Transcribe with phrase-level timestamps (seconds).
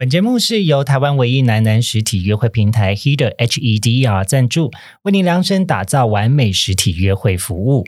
[0.00, 4.70] 本节目是由台湾唯一男男实体约会平台 Heder HEDR 赞助，
[5.02, 7.84] 为您量身打造完美实体约会服务。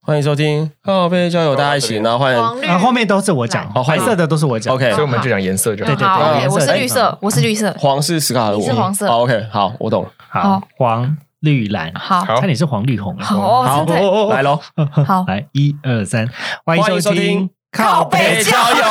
[0.00, 4.72] 欢迎收听靠背交友大家一起，然后欢迎，后面都是我讲，好欢迎白色的都是我讲。
[4.72, 5.90] OK 所以我们就讲颜色就好。
[5.90, 7.74] 对对好，OK，颜色我是绿色，我是绿色。
[7.80, 10.12] 黄是史卡的我，是黄色好 OK，好，我懂了。
[10.28, 12.20] 好，黄绿蓝，好。
[12.24, 12.40] 好。
[12.40, 13.16] 差点是黄绿红。
[13.18, 13.84] 好
[14.30, 14.60] 来喽，
[15.06, 15.24] 好。
[15.26, 16.28] 来 一二三，
[16.64, 18.76] 欢迎收听收听靠北交友，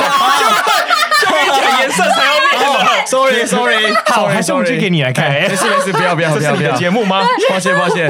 [1.22, 5.30] 就一讲颜色才要念的，Sorry Sorry，好，还是我们去给你来看。
[5.32, 7.22] 没事没事，不要不要 这是你的不要不要，节目吗？
[7.50, 8.10] 抱歉抱歉，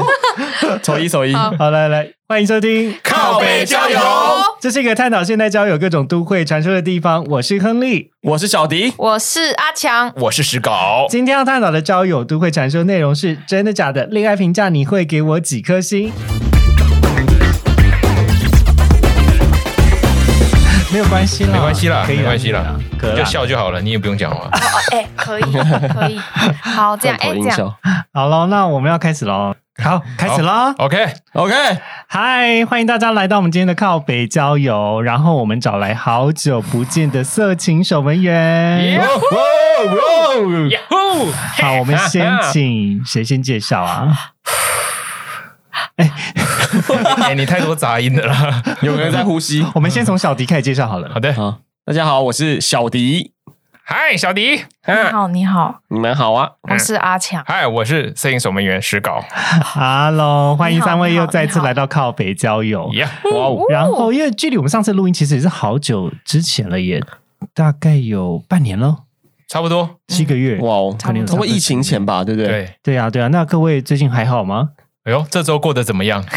[0.82, 3.98] 丑一丑一，好好，来来，欢迎收听靠北交友
[4.60, 7.24] 这是一个探讨现代交友各种都会传说的地方。
[7.24, 14.04] 我是亨利，我是小迪，我是阿强，我是石稿，今天要探讨的交友都会传说内容是真的假的？
[14.04, 16.12] 恋爱评价你会给我几颗星？
[20.92, 24.44] 没有关系啦，没关系啦，可以没关系啦，可以就笑就好了，你也不用讲话。
[24.44, 24.58] 哦，
[24.92, 26.18] 哎，可以，可以，
[26.60, 27.74] 好，这样，哎，这样，
[28.12, 29.54] 好了，那我们要开始喽。
[29.82, 31.54] 好，开始喽！OK，，OK，
[32.08, 35.00] 嗨，欢迎大家来到我们今天的靠北郊游。
[35.00, 39.00] 然后我们找来好久不见的色情守门员。
[41.60, 44.32] 好，我们先请谁先介绍啊？
[45.96, 48.62] 哎，你太多杂音了啦。
[48.82, 49.64] 有人在呼吸。
[49.74, 51.20] 我们先从小迪开始介绍好了好。
[51.20, 53.32] 的，好，大家好，我是小迪，
[53.92, 59.20] 嗨，小迪，你嗯，好，你好，你们好啊，我是阿强，嗨，我是摄影守门员石稿。
[59.64, 63.02] Hello，欢迎三位又再次来到靠北交友，耶，
[63.34, 67.02] 哇哦，然后，因为距离我们上次录音其实也是好久之前了，也
[67.52, 68.98] 大概有半年了，
[69.48, 69.96] 差不多。
[70.06, 70.58] 七个月。
[70.60, 72.46] 哇哦，可能有通过疫情前吧，对不对？
[72.46, 73.26] 对，对啊，对啊。
[73.26, 74.68] 那各位最近还好吗？
[75.04, 76.22] 哎呦，这周过得怎么样？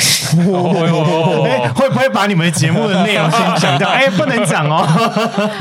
[1.75, 3.88] 会不会把你们节目的内容先讲掉？
[3.92, 4.88] 哎，不能讲哦。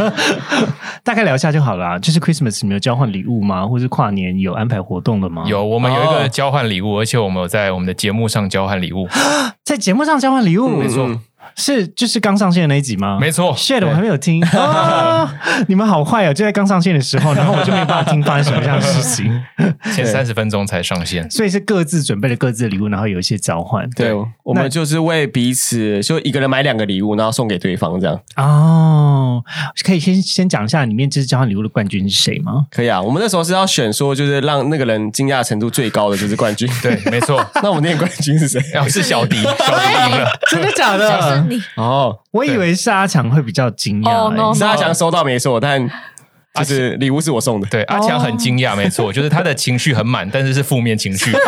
[1.02, 1.98] 大概聊一下就好了啊。
[1.98, 3.66] 就是 Christmas 你们有交换礼物吗？
[3.66, 9.08] 或是跨年有安排活动的吗？，有，我们有一哦个交换礼物，而且我们有在我们的节目上交换礼物。
[9.64, 11.20] 在节目上交换礼物，嗯没错嗯
[11.56, 13.18] 是就是刚上线的那一集吗？
[13.20, 15.34] 没错 shit，我还没有听啊！
[15.68, 19.42] 你们好坏哦，就在刚上线的时候，然后我就没有办法听发生什么样的事情，
[19.94, 21.30] 前三十分钟才上线。
[21.30, 23.88] 所以是各自准备了各自的礼物，然后有一些交换。
[23.90, 29.42] 对，我们就是为彼此，就一个人买两个礼物，然后送给对方，这样哦，
[29.84, 32.66] 可以先先讲一下里面这次交换礼物的冠军是谁吗？
[32.70, 33.00] 可以啊。
[33.00, 36.68] 我们那时候是要选说，就是让那个人惊讶程度最高的就是冠军。
[36.82, 37.44] 对，没错。
[37.62, 38.60] 那我们那个冠军是谁？
[38.74, 40.30] 要是小迪，小迪赢了。
[40.50, 41.41] 真的假的？
[41.48, 45.88] 你，哦，我以为是阿强会比较惊讶、是阿强收到没错，但
[46.54, 47.66] 就是礼物是我送的。
[47.68, 51.32] 对，阿强很惊讶，没错， 就是他的情绪很满，但是是负面情绪。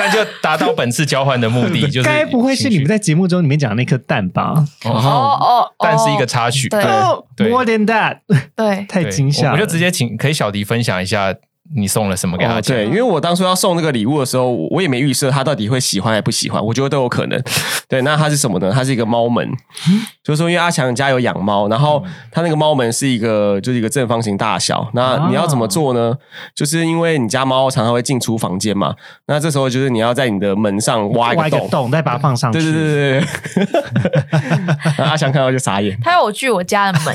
[0.00, 4.54] 但就达到本次交换的目的， 就是该不会是你们在节目中里面讲的那颗蛋吧？
[4.84, 4.92] 哦。
[4.92, 6.68] 哦，哦，但是一个插曲。
[6.68, 6.80] 对。
[6.82, 8.18] 哦对，More than that，
[8.56, 9.52] 对，太对惊吓了。
[9.52, 11.32] 我就直接请可以小迪分享一下
[11.76, 17.42] 你送了什么给他哦，对，因为我当初要送那个礼物的时候，我也没预设他到底会喜欢还不喜欢，我觉得都有可能。
[17.88, 18.70] 对，那它是什么呢？
[18.72, 19.46] 它是一个猫门，
[20.22, 24.88] 就是说，因为阿强家有养猫，然后他那个猫门是一个就是一个正方形大小。
[24.94, 26.14] 那你要怎么做呢？
[26.54, 28.94] 就是因为你家猫常常会进出房间嘛，
[29.26, 31.60] 那这时候就是你要在你的门上挖一个洞。
[31.60, 32.58] 个洞，再把它放上去。
[32.58, 33.20] 对对对
[33.54, 35.98] 对对， 阿强看到就傻眼。
[36.02, 37.14] 他要我锯我家的门，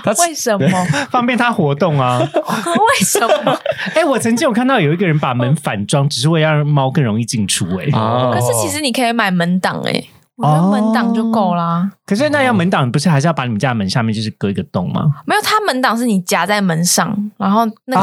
[0.06, 0.14] 么？
[0.26, 0.84] 为什么？
[1.10, 2.18] 方便它活动啊。
[2.20, 3.58] 为什么？
[3.94, 10.04] 哎、我曾经有看到有一个人把门反装，只是为了让猫更容易进出、哎、啊可是其实你可以买门挡哎，
[10.40, 11.88] 我觉得门挡就够啦。
[12.04, 15.04] 可是那要门挡，不是还是要把你们家的门下面就是割一个洞吗？
[15.24, 18.02] 没有，它门挡是你夹在门上，然后那个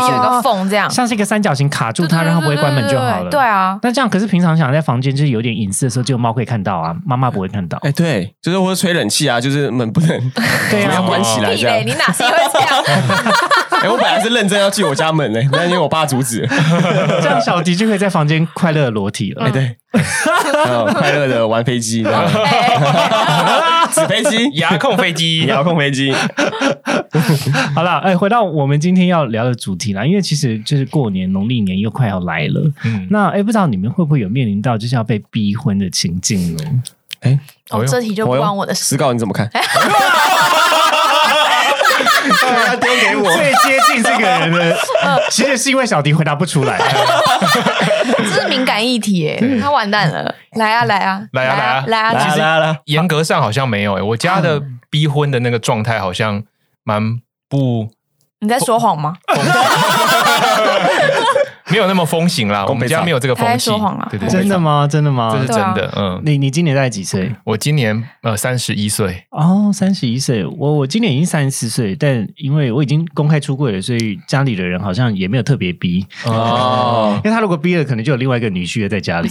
[0.00, 3.30] 就有一个缝这样，像是一个三角形卡住它，让它不会关门就好了。
[3.30, 3.48] 对。
[3.48, 7.78] 啊，那这样，可是平常想在房间就是有点隐私的时候，只有猫可以看到啊，妈妈不会看到。
[7.78, 10.32] 哎，对，就是或者吹冷气啊，就是门不能
[10.70, 11.86] 对啊要关起来这样。
[11.86, 12.84] 你哪是会这样？
[13.82, 16.48] 哎，我本来是认真要进我家门嘞，但因为我爸阻止了。
[17.22, 19.46] 这样小迪就可以在房间快乐地裸体了。
[19.46, 22.02] 哎，对，快乐的玩飞机，
[23.92, 26.12] 纸飞机、遥控飞机，遥控飞机。
[27.74, 32.70] 好了，哎，回到我们今天要聊的主题啦，因为其实就是过年，农历年又快要来了。
[32.84, 36.82] 嗯，那哎，不知道你们会不会有面临到就是要被逼婚的情境呢？
[37.20, 37.38] 哎，
[37.70, 38.84] 哦，这题就不关我的事。
[38.84, 39.50] 石膏你怎么看？
[42.66, 43.32] 要丢给我。
[43.36, 44.76] 最接近这个人的，
[45.30, 46.78] 其实是因为小迪回答不出来。
[48.18, 50.34] 这是敏感议题耶，他完蛋了！
[50.52, 52.12] 来啊来啊来啊来啊来啊！
[52.12, 54.60] 来其实来来，严格上好像没有诶、我家的
[54.90, 56.42] 逼婚的那个状态好像
[56.84, 57.88] 蛮不
[58.40, 59.14] 你在说谎吗？
[61.70, 64.08] 没有那么风行啦， 我们家没有这个风气说谎啊。
[64.10, 64.58] 对对，真的？
[64.58, 64.86] 吗？
[64.90, 65.40] 真的吗这？
[65.42, 65.92] 是真的。
[65.96, 67.30] 嗯，你你今年大概几岁？
[67.44, 70.44] 我今年呃三十一岁，哦，三十一岁。
[70.46, 76.06] 我我今年已经三十四岁，但因为我已经公开出柜了，所以家里的人好像也没有特别逼。
[76.24, 79.28] 哦， 因为他如果逼了，可能就有另外一个女婿在家里，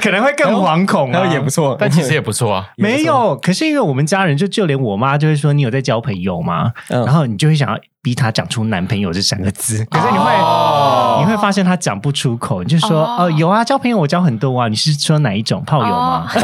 [0.00, 1.18] 可能会更惶恐啊。
[1.18, 2.68] 然后也不错，但其实也不错啊。
[2.76, 6.72] 没有，可是因为我们家人就就连我妈就会说你有在交朋友吗？
[6.90, 10.24] 嗯然后你就会想要逼他讲出男朋友这三个字，可是你会、
[10.68, 16.26] 哦你会发现他讲不出口，你就说哦哦有啊，交朋友我交很多啊，你是说哪一种炮友吗？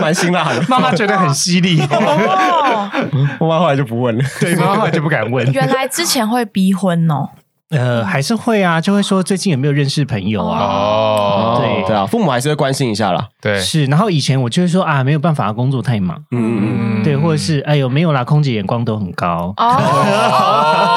[0.00, 0.62] 蛮辛辣的。
[0.68, 2.90] 妈妈觉得很犀利， 哦，
[3.38, 4.24] 我妈后来就不问了。
[4.40, 5.50] 对，妈妈后来就不敢问。
[5.52, 7.28] 原来之前会逼婚哦。
[7.70, 10.58] 呃，还是会啊，就会说最近有没有认识朋友啊？
[10.60, 13.28] 哦，对对啊，父母还是会关心一下啦。
[13.40, 19.76] 对，是，然后以前我就会说啊，没有办法，工作太忙，嗯嗯嗯，对，或者是哎呦没有啦，空姐眼光都很高，哦，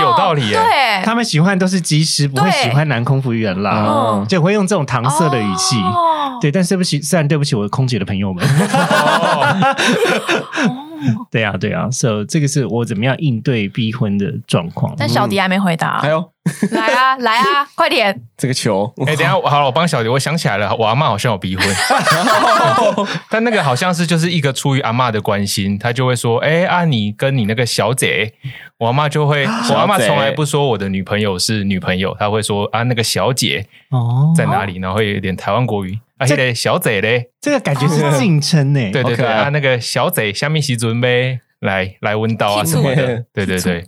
[0.00, 0.54] 有道理耶。
[0.54, 4.26] 对，他们喜欢都是机师，不会喜欢男空服员啦，嗯。
[4.28, 5.76] 就会用这种搪塞的语气。
[5.80, 6.38] 哦。
[6.40, 9.74] 对，但是对不起，虽然对不起我空姐的朋友们， 哦
[11.30, 14.94] 对啊，对啊，所以这个是我怎么样应对逼婚的状况。
[14.96, 16.00] 但小迪还没回答。
[16.00, 16.32] 还，有？
[16.70, 18.22] 来啊， 来啊，快点！
[18.36, 21.66] 这个球，哎，等一下，好了，我帮小迪，我想起来了，我阿嬷好像有逼婚，
[23.28, 28.32] 但那个好像是就是一个出于阿嬷的关心，她就会说，哎啊，你跟你那个小姐，
[28.78, 38.80] 我阿嬷就会， 我阿嬷从来不说我的女朋友是女朋友，她会说啊，那个小姐哦，在哪里，然后会有点台湾国语，啊，这那个小贼嘞，这个感觉是敬称呢。
[38.92, 43.84] 对对对，好可爱啊，那个小贼下面时准备来来问道啊什么的，对对对，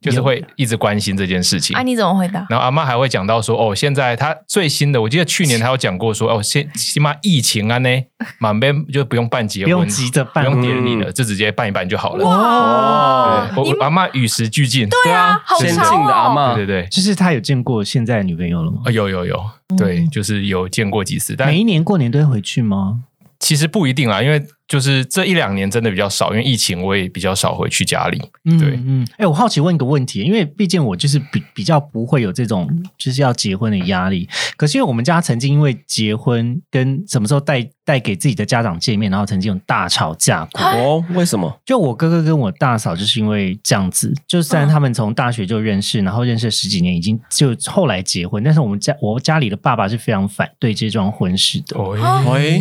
[0.00, 1.82] 就是会一直关心这件事情啊，。
[1.82, 2.46] 你怎么回答？
[2.48, 7.88] 然后阿妈还会讲到说，哦，现在他最新的，我记得去年他有讲过说，哦，现起码疫情啊呢，
[8.40, 12.24] 满边就不用办结婚，不用急着办不用典礼了，就直接办一办就好了。
[12.24, 16.34] 哦，对，我我阿妈与时俱进，对啊，好先潮进的阿哦！
[16.34, 18.82] 嬷对对对，就是他有见过现在的女朋友了吗？
[18.86, 19.44] 啊有有有，
[19.76, 23.00] 对，就是有见过几次，但每一年过年都会回去吗？
[23.38, 28.18] 其实不一定啦，因为就是这一两年真的比较少，因为疫情我也比较少回去家里。
[28.44, 40.62] 对嗯嗯，哎、我好奇问一个问题，因为毕竟我就是比比较不会有这种就是要结婚的压力，可是因为我们家曾经因为结婚跟什么时候带带给自己的家长见面，然后曾经有大吵架过。
[40.62, 41.60] 哦，为什么？
[41.66, 51.76] 就我哥哥跟我大嫂就是因为这样子，就虽然他们从大学就认识，然后认识了十几年，已经就后来结婚，但是我们家我家里的爸爸是非常反对这桩婚事的。
[51.76, 51.96] 哦，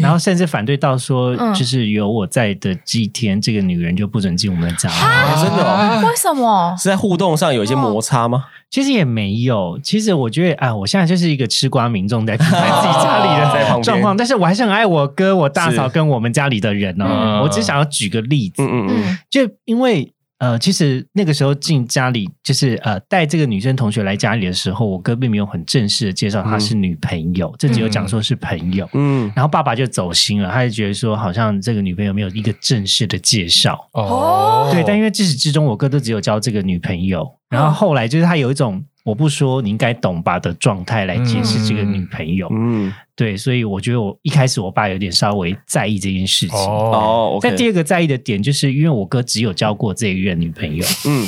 [0.02, 4.90] 然后甚至反对到说，嗯就是有我在的几天，这个女人就不准进我们的家。
[4.90, 6.75] 哎真的哦，为什么？
[6.78, 8.46] 是在互动上有一些摩擦吗？
[8.69, 17.06] 其实也没有，其实我觉得啊，我现在就是一个吃瓜民众在自己家里 在旁边的状况，但是我还是很爱我哥、我大嫂跟我们家里的人哦。
[17.10, 28.90] 嗯我只想要举个例子，嗯嗯嗯，嗯，就因为呃，其实那个时候进家里，就是呃带这个女生同学来家里的时候，我哥并没有很正式的介绍她是女朋友，这只有讲说是朋友。
[28.94, 33.90] 嗯，然后爸爸就走心了，他就觉得说，好像这个女朋友没有一个正式的介绍。
[33.92, 42.48] 哦，对，但因为自始至终我哥都只有交这个女朋友，然后后来就是他有一种我不说你应该懂吧的状态来解释这个女朋友。
[42.52, 46.58] 嗯，对，所以我觉得我一开始我爸有点稍微在意这件事情。
[46.58, 51.28] 哦，哦，OK，但第二个在意的点，就是因为我哥只有交过这一任女朋友，嗯，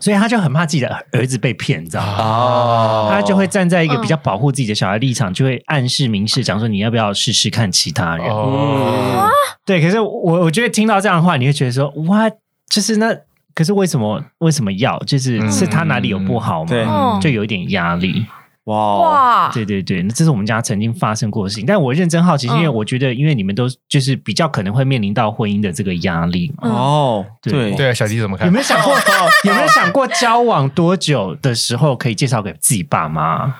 [0.00, 2.16] 所以他就很怕自己的儿子被骗，你知道吗？
[2.18, 8.26] 哦，他就会站在一个比较保护自己的小孩立场，就会暗示明示讲说你要不要试试看其他人。
[8.26, 9.28] 哦，
[9.64, 12.28] 对，可是我我觉得听到这样的话，你会觉得说哇，
[12.68, 13.16] 就是那
[13.54, 14.98] 可是为什么为什么要？
[15.00, 16.68] 就是、嗯是他哪里有不好吗？
[16.68, 18.26] 对嗯就有一点压力。
[18.64, 21.66] 哇对对对，那这是我们家曾经发生过的事情。
[21.66, 26.70] 但我认真好奇，是因为嗯我觉得，因为你们都就是比较可能会面临到婚姻的这个压力嘛。
[26.70, 28.58] 哦，对对，对啊，小弟怎么看有没？
[28.58, 28.94] 有想过？
[29.44, 33.54] 有没有想过交往多久的时候可以介绍给自己爸妈？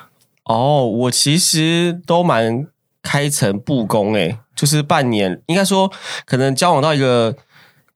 [0.45, 2.67] 哦，我其实都蛮
[3.03, 5.93] 开诚布公诶，就是半年，应该说
[6.25, 7.37] 可能交往到一个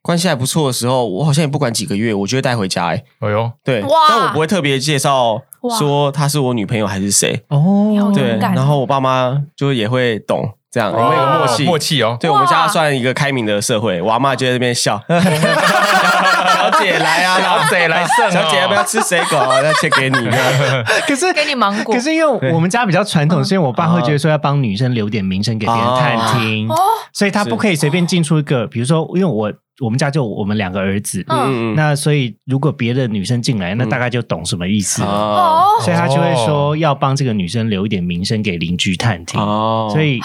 [0.09, 3.05] 关系还不错的时候，我好像也不管几个月，我就会带回家诶。
[3.21, 7.45] 哎呦，对，但我不会特别介绍哇说她是我女朋友还是谁。
[7.49, 7.61] 哦。
[8.01, 19.39] 好对，然后我爸妈就也会懂这样，我们有个默契，默契哦，对我们家算一个开明的社会，我阿妈就在那边笑， 小姐来啊， 小姐来小姐要不要吃水果？
[19.63, 20.17] 那切给你。
[21.07, 21.95] 可是给你芒果。
[21.95, 26.77] 可是因为我们家比较传统，所以我爸会觉得说要帮女生留点名声给别人探听，哦，
[27.13, 31.73] 所以他不可以随便进出一个，比如说，因为我我们家就我们两个儿子，嗯。
[31.73, 35.03] 嗯那所以如果别的女生进来，那大概就懂什么意思。
[35.03, 35.09] 了。
[35.09, 35.65] 哦。
[35.79, 39.89] 哦，所以他就会说要帮这个女生留一点名声给邻居探听，哦。
[39.93, 40.21] 所以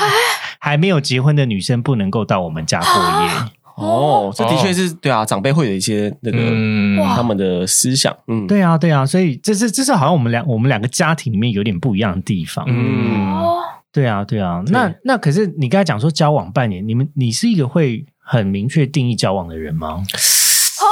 [0.59, 3.51] 还没有结婚的女生不能够到我们家过夜。
[3.75, 12.63] 哦，这的确是对啊，长辈会有一些那个嗯，他们的思想，嗯，对啊，对啊，所以这是这是好像我们两我们两个家庭里面有点不一样的地方。
[12.67, 13.57] 嗯，哦，
[13.91, 14.61] 对啊，对啊。
[14.67, 20.01] 那那可是你刚才讲说交往半年，你们你是一个会很明确定义交往的人吗？
[20.81, 20.87] 哦。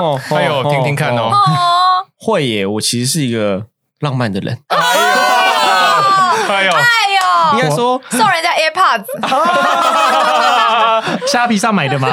[0.00, 1.30] 哦 哎呦听听看哦。
[1.32, 3.66] 哦，会耶，我其实是一个
[4.00, 4.76] 浪漫的人，哎
[6.64, 6.82] 呦，哎
[7.52, 9.06] 呦，应该说送人家 AirPods，
[11.26, 12.08] 虾皮上买的吗？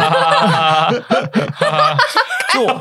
[2.53, 2.73] 就我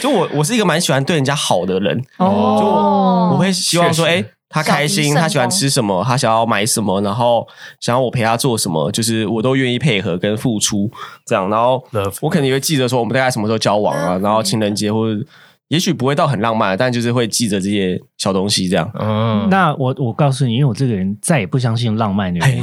[0.00, 2.58] 就我我是一个蛮喜欢对人家好的人，哦。
[2.60, 7.46] 就我我会希望说，哎、他开心，他喜欢吃什么，他想要买什么，然后
[7.80, 10.90] 想要我陪他做什么，就是我都愿意配合跟付出
[11.26, 11.50] 这样。
[11.50, 11.84] 然后
[12.20, 15.20] 我肯定会记得说我们大概什么时候交往啊，然后情人节或者
[15.68, 18.88] 也许不会到很浪漫，但就是会记着这些小东西这样。
[19.00, 22.62] 嗯，那我我告诉你，因为我这个人再也不相信浪漫的人，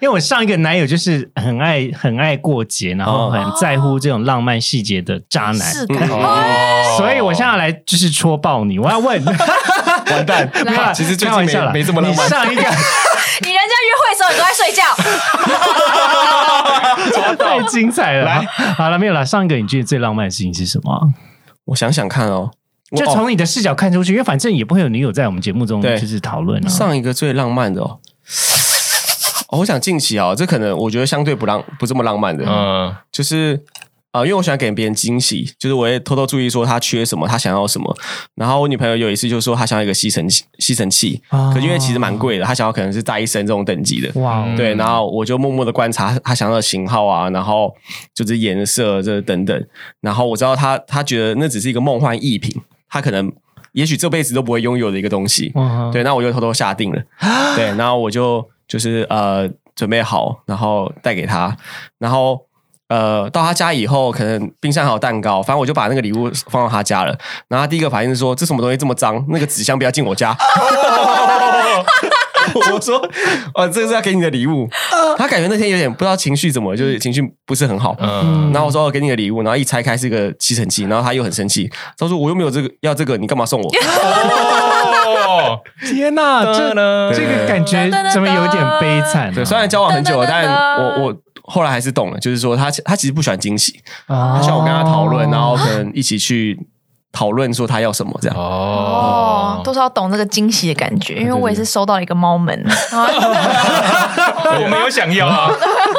[0.00, 5.72] 因为我上一个男友就是很爱很爱过节，然后很在乎这种浪漫细节的渣男，
[6.10, 6.96] 哦。
[6.96, 9.22] 所以我现在要来就是戳爆你，我要问，
[10.10, 10.50] 完蛋。
[10.64, 11.72] 没有啦 其实最近开玩笑啦。
[11.72, 12.26] 没没这么浪漫。
[12.26, 12.62] 你上一个
[13.42, 14.82] 你人家约会的时候你都在睡觉，
[17.36, 19.24] 太精彩了，来，好了没有了？
[19.24, 20.92] 上一个你觉得最浪漫的事情是什么？
[20.92, 21.00] 啊？
[21.66, 22.50] 我想想看哦，
[22.96, 25.98] 就从你的视角看出去，因为反正也不会有女友在我们节目中对。
[25.98, 26.68] 就是讨论啊。
[26.68, 27.98] 上一个最浪漫的哦。
[29.50, 33.60] 哦，我想近期哦，这可能我觉得相对不浪不这么浪漫的，嗯，就是
[34.12, 37.96] 啊、呃因为我喜欢给别人惊喜，就是我会偷偷注意说他缺什么，他想要什么。
[38.34, 44.20] 然后我女朋友有一次就说她想要一个吸尘器，吸尘器，哦可是因为其实蛮贵的，她想要可能是戴森这种等级的。
[44.20, 47.74] 哇对，然后我就默默的观察她想要的型号啊，然后
[48.14, 49.66] 就是颜色这等等，
[50.00, 53.30] 然后我知道她她觉得那只是一个梦幻逸品，她可能
[53.72, 55.52] 也许这辈子都不会拥有的一个东西。
[55.54, 57.02] 嗯，对，那我就偷偷下定了。
[57.54, 61.56] 对，然后我就就是呃准备好，然后带给他，
[61.98, 62.40] 然后
[62.88, 67.10] 呃到他家以后，可能冰箱还有蛋糕，反正我就把那个礼物放到他家了。
[67.48, 69.24] 然后他第一个反应是说：“这什么东西这么脏？
[69.30, 70.36] 那个纸箱不要进我家。
[72.52, 72.98] ”我说
[73.54, 74.68] ：“哦，这个是要给你的礼物。”
[75.18, 77.94] 他感觉那天有点不知道情绪怎么，就是情绪不是很好。
[77.98, 83.70] 嗯，然后我说：“我给你的礼物。”然后一拆开是一个吸尘器，然后他又很生气，他说：“我又没有这个要这个，你干嘛送我？”
[85.14, 89.32] 哦， 天哪，这呢这个感觉怎么有点悲惨啊？
[89.34, 90.44] 对，虽然交往很久了，但
[90.78, 96.58] 我我后来还是懂了，就是说他他其实不喜欢惊喜，哦他希望我跟他讨论，然后可能一起去
[97.12, 98.36] 讨论说他要什么这样。
[98.36, 102.54] 哦，都是要懂这个惊喜的感觉，因为我也是收到了一个猫门，
[104.62, 105.50] 我没有想要啊，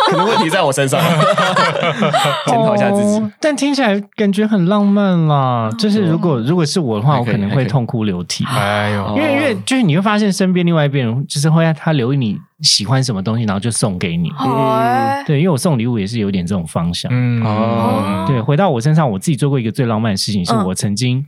[0.10, 1.00] 可能问题在我身上，
[2.48, 3.20] 检讨一下自己。
[3.20, 3.32] 哦。
[3.39, 5.70] 但听起来感觉很浪漫啦。
[5.77, 8.46] 就是如果如果是我的话，我可能会痛哭流涕。
[8.46, 14.30] 哎呦，因为因为就是你会发现身边另外一边人就是会让他留意你喜欢什么东西，然后就送给你。
[14.38, 17.12] 哎对，因为我送礼物也是有点这种方向。
[17.13, 21.25] 嗯，哦对，回到我身上，我自己做过一个最浪漫的事情，是嗯我曾经。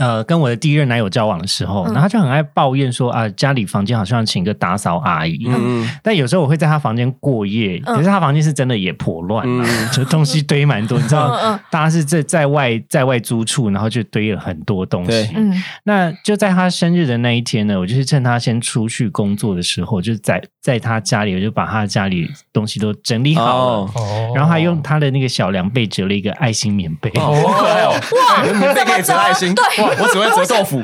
[0.00, 5.44] 呃，跟我的第一任男友交往的时候，然后他就很爱抱怨说啊，家里房间好像要请个打扫阿姨。
[5.46, 5.88] 嗯。
[6.02, 7.94] 但有时候我会在他房间过夜，嗯。
[7.94, 9.88] 可是他房间是真的也破乱啊，嗯。
[9.92, 10.98] 就东西堆蛮多。
[10.98, 11.38] 你知道
[11.70, 15.30] 大家是在在外在外租处，然后就堆了很多东西。
[15.36, 15.52] 嗯，
[15.84, 23.90] 那就在他生日的那一天呢，我就是趁他先出去工作的时候，就在在他家里，我就把他家里东西都整理好了。
[24.34, 27.92] 然后还用他的那个小凉被折了一个爱心棉被，好可爱哦！
[27.92, 30.80] 哇，棉被可以折爱心，哇，我只会折豆腐。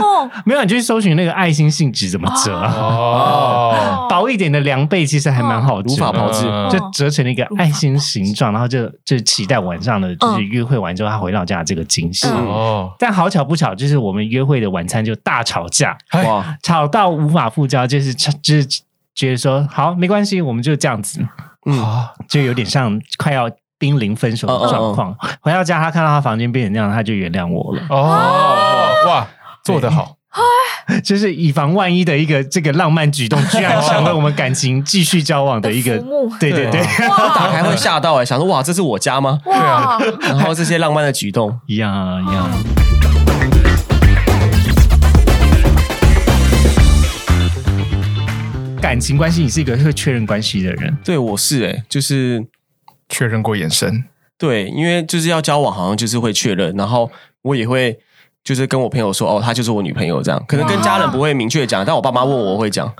[0.00, 2.72] 哦， 没有，你就去搜寻那个爱心信纸怎么折啊？
[2.74, 6.46] 哦， 薄一点的凉被其实还蛮好无法炮制。
[6.48, 12.26] 嗯就折成了一个爱心形状，然后就就期待晚上的，就是约会完之后他回到家的这个惊喜。
[12.28, 12.46] 嗯。
[12.46, 16.22] 哦，但好巧不巧，就是我们约会的晚餐就大吵架，哎。
[16.24, 18.66] 哇，吵到无法复交，就是就是
[19.14, 21.20] 觉得说好没关系，我们就这样子，
[21.66, 23.48] 嗯，啊，就有点像快要
[23.84, 25.14] 濒临分手的状况。
[25.42, 29.26] 回到家，他看到他房间变成那样，他就原谅我了，哦，哇，
[29.62, 30.16] 做得好，
[31.04, 35.98] 就是以防万一的一个这个浪漫举动，居然成了我们感情继续交往的一个
[36.40, 36.80] 对对对，
[37.36, 39.38] 打开会吓到哎，想说哇，这是我家吗？
[39.44, 42.48] 对啊，然后这些浪漫的举动，一样啊一样。
[48.80, 52.44] 感情关系，你是一个会确认关系的人，对我是哎，就是
[53.08, 54.04] 确认过眼神，
[54.38, 57.10] 对，因为就是要交往，好像就是会确认，然后
[57.42, 57.98] 我也会
[58.42, 62.92] 就是跟我朋友说，哦，她就是我女朋友这样，可能跟家人不会明确讲，但我爸妈问我，我会讲。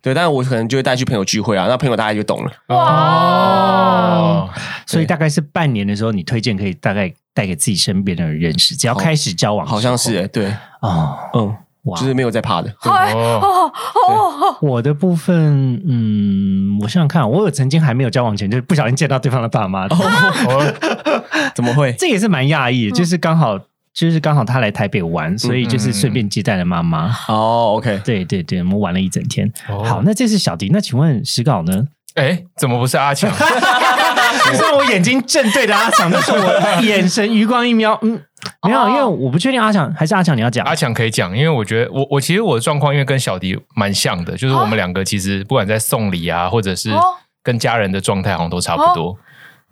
[0.00, 2.52] 对，但是我可能就会带去朋友聚会啊，那朋友大概就懂了。
[2.68, 4.48] 哇，
[4.86, 11.18] 所以大概是半年的时候，你推荐可以大概带给自己身边的人认识，只要开始交往好像是哎、对，哦。
[11.34, 11.56] 嗯，哇
[11.96, 12.72] 就是没有在怕的。
[12.80, 13.72] 哎哦哦
[14.08, 20.74] 哦哦，我的部分，嗯，我想想看，我有曾经还没有交往前，就是不小心见到对方的爸妈，哦
[21.54, 21.92] 怎么会？
[21.98, 23.58] 这也是蛮讶异的，就是刚好
[23.94, 27.10] 就是刚好他来台北玩，所以就是顺便接待了妈妈。
[27.28, 29.50] 哦，OK，对对对，我们玩了一整天。
[29.68, 31.86] 哦好，那这是小迪，那请问石稿呢？
[32.14, 33.30] 哎，怎么不是阿强？
[34.56, 38.20] 虽然我眼睛正对着阿强，但是我眼神余光一瞄，嗯，
[38.62, 38.88] 没有，哦。
[38.88, 40.64] 因为我不确定阿强还是阿强你要讲。
[40.66, 47.00] 阿强可以讲，因为我觉得我我其实我的状况，因为跟小迪蛮像的，就是我们两个其实不管在送礼啊，或者是哦。
[47.40, 49.16] 跟家人的状态，好像都差不多。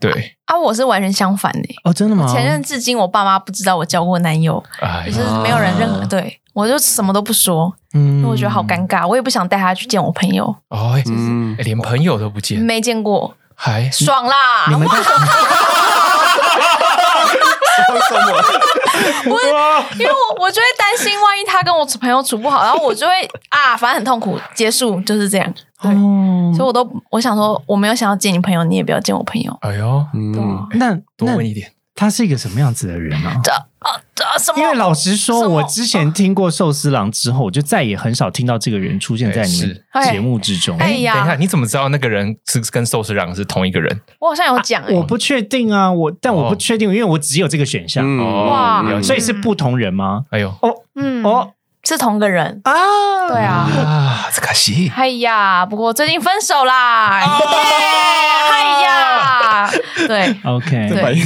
[0.00, 1.68] 对，啊，我是完全相反的。
[1.84, 2.26] 哦，真的吗？
[2.26, 6.40] 前任至今我爸妈不知道我交过男友，哎就，是没有人任何对。
[6.54, 8.18] 我就什么都不说，嗯。
[8.18, 11.54] 因为我觉得好尴尬，我也不想带他去见我朋友，哦，哎嗯。
[11.58, 14.66] 哎连朋友都不见，没见过，还爽啦！
[14.68, 15.02] 你们不是
[19.98, 23.12] 因为我我就会担心，万一他跟我朋友处不好，然后我就会
[23.48, 25.54] 啊，反正很痛苦，结束就是这样。
[25.82, 29.56] 对，哦所以我都我想说，我没有想要见你朋友，你也不要见我朋友。
[29.60, 33.36] 哎呦，嗯，那那多问一点，他是一个什么样子的人啊？
[33.42, 33.52] 这
[34.24, 34.58] 啊什么？
[34.60, 39.76] 因为老实说，我之前听过寿司郎之后，我就再也很少听到这个人出现在你
[40.10, 40.76] 节目之中。
[40.78, 41.14] 哎呀。
[41.14, 44.00] 等一下，你怎么知道那个人是跟寿司郎是同一个人？
[44.20, 48.20] 我好像有讲、欸，我不确定啊，我但我不确定，因为我只有这个选项，嗯。
[48.20, 50.22] 哦哇所以是不同人吗？
[50.30, 50.48] 哎呦。
[50.62, 51.24] 哦嗯。
[51.24, 51.52] 哦。
[51.88, 52.60] 是同个人。
[52.64, 52.72] 啊，
[53.28, 54.90] 对啊，啊，这可惜。
[54.96, 57.08] 哎呀，不过最近分手啦！
[58.50, 59.15] 哎呀，
[60.06, 61.22] 对，OK，对，耶！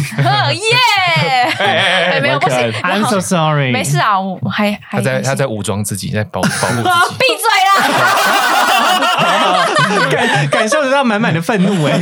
[1.59, 6.89] 哎，没有不行蛮可，I'm so sorry，没事啊，我还还他在他在武装自己，在保保护自己。
[7.19, 7.77] 闭嘴啦！
[10.11, 12.01] 感感受得到满满的愤怒哎。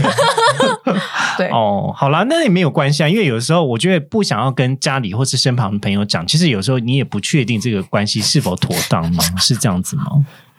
[1.36, 9.24] 对，哦，好啦，那也没有关系啊，因为有时候我觉得不想要跟家里或是身旁的朋友讲，其实有时候你也不确定这个关系是否妥当吗？
[9.38, 10.04] 是这样子吗？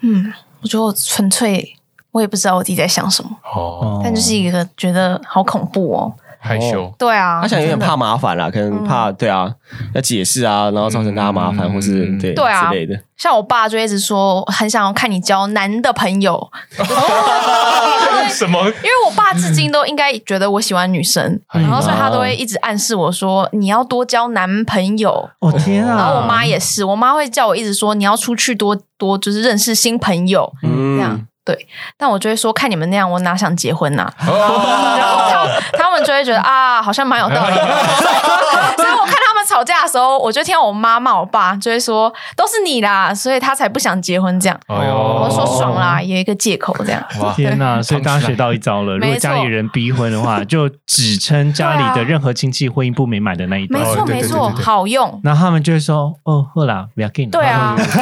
[0.02, 1.76] 嗯，我觉得我纯粹，
[2.12, 6.14] 我也不知道我自己在想什么，哦，哦但就是一个觉得好恐怖哦。
[6.42, 6.90] 害羞。
[6.98, 9.54] 对啊，他想有点怕麻烦啦，可能怕对啊，
[9.94, 12.98] 要解释啊，然后造成大家麻烦，嗯或是对对啊之类的。
[13.18, 16.50] 像我爸就一直说，很想要看你交男的朋友，
[18.32, 18.60] 什么？
[18.68, 25.30] 因为我爸至今都应该觉得我喜欢女生，哎然后所以他都会一直暗示我说你要多交男朋友。
[25.40, 25.98] 哦天啊！
[25.98, 31.20] 然后我妈也是，我妈会叫我一直说你要出去多多就是认识新朋友，嗯这样
[31.54, 31.68] 对。
[31.98, 37.56] 但我就会说看你们那样，我哪想结婚呐、 然后哦，他他们就会觉得啊，好像蛮有道理
[39.60, 44.58] 吵架的时候，我就听到我妈骂我爸，就会说都是你啦，所以他才不想结婚这样。
[44.68, 47.06] 哎呦，我说爽啦，有一个借口这样。
[47.20, 47.84] 哇，天呐！
[47.84, 53.84] 所以大家学到一招了，如果家里人逼婚的话，就只称家里的任何亲戚婚姻不美满的那一段。
[53.84, 55.20] 没错对对没错，对对对好用。
[55.26, 58.02] 那他们就会说：“哦，好啦，不要给你。”对啊，真的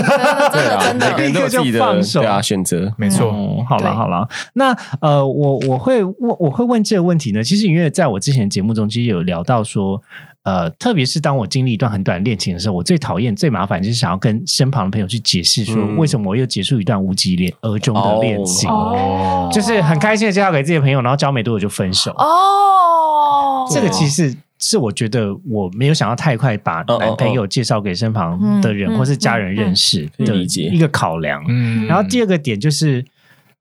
[0.53, 2.93] 真的真每个的人都有自己立刻就放手的对啊选择。
[2.97, 9.99] 没错，哦，好了好了，那呃，我我会问我会问这个问题呢，其实因为在我之前的节目中，其实有聊到说，
[10.47, 15.97] 呃，特别是当我经历一段很短的恋情的时候，我最讨厌、最麻烦就是想要跟身旁的朋友去解释说，嗯。
[15.97, 19.49] 为什么我又结束一段无疾恋而终的恋情，哦。
[19.51, 22.11] 就是很开心的介绍给自己的朋友，然后交没多久就分手。
[22.11, 31.43] 哦，这个其实是我觉得我没有想要太快把男朋友介绍给身旁的人或是家人认识的一个考量。
[31.49, 31.85] 嗯。
[31.87, 33.03] 然后第二个点就是，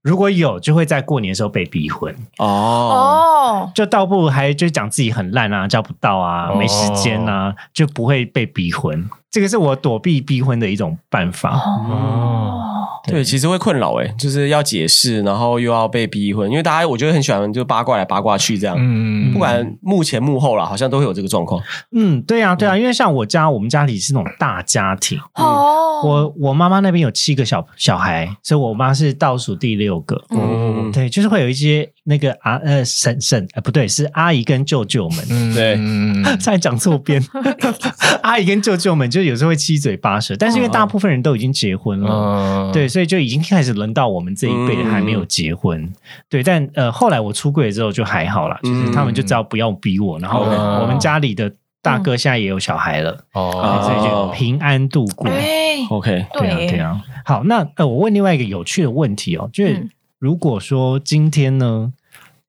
[0.07, 6.55] 如果有，就会在过年的时候被逼婚，哦，哦，就倒不如还就讲自己很烂啊，交不到啊，哦。
[6.55, 9.11] 没时间啊，就不会被逼婚。
[9.37, 11.51] 这个是我躲避逼婚的一种办法。
[11.51, 12.59] 哦，
[13.07, 21.63] 对，其实会困扰哎，就是要解释，然后又要被逼婚，因为大家我觉得很喜欢就八卦来八卦去这样，嗯不管幕前幕后啦，好像都会有这个状况。
[21.95, 30.25] 嗯，对啊，对啊，因为像我家，我们家里是那种大家庭，哦，我我妈妈那边有七个小小孩，所以我妈是倒数第六个。
[30.31, 35.75] 嗯，对，就是会有一些那个啊呃婶婶呃不对是阿姨跟舅舅们，嗯对。
[35.77, 37.21] 嗯 差点讲错边，
[38.27, 42.11] 阿姨跟舅舅们就有时候会七嘴八舌，但是因为大部分人都已经结婚了。
[42.11, 45.89] 嗯，对，所以就已经开始轮到我们这一辈的还没有结婚。
[46.29, 55.31] 对，但呃，后来我出柜之后就还好啦，就是他们就知道不要逼我，然后嗯我们家里的大哥现在也有小孩了，所以就平安度过。
[55.31, 57.01] 哎，OK，对啊，对啊。
[57.25, 61.93] 好，那呃，我问另外一个有趣的问题哦，就是嗯如果说今天呢，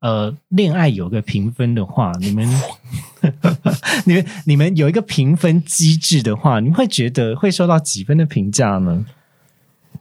[0.07, 2.47] 呃，恋爱有个评分的话，你们
[4.07, 9.05] 你们你们有一个评分机制的话，你会觉得会受到几分的评价呢？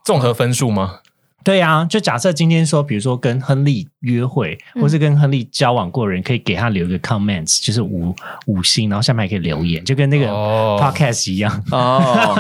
[0.05, 1.01] 综合分数吗？
[1.47, 4.83] 对啊，就假设今天说，比如说跟亨利约会，嗯。
[4.83, 8.13] 或是跟亨利交往过的人，可以给他留一个 comments，就是五
[8.47, 10.77] 五星，然后下面还可以留言，就跟那个哦。
[10.83, 11.65] podcast 一样。
[11.71, 12.35] 哦，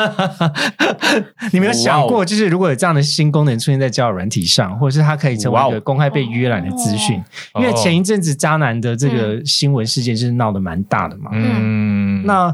[1.55, 7.17] 你没有想过，就是如果有这样的新功能出现在交友软体上，或者是它可以成为一个公开被约览的资讯？
[7.55, 7.61] 哦。
[7.61, 11.31] 因为前一阵子渣男的这个新闻事件是闹得蛮大的嘛。
[11.33, 12.53] 嗯，那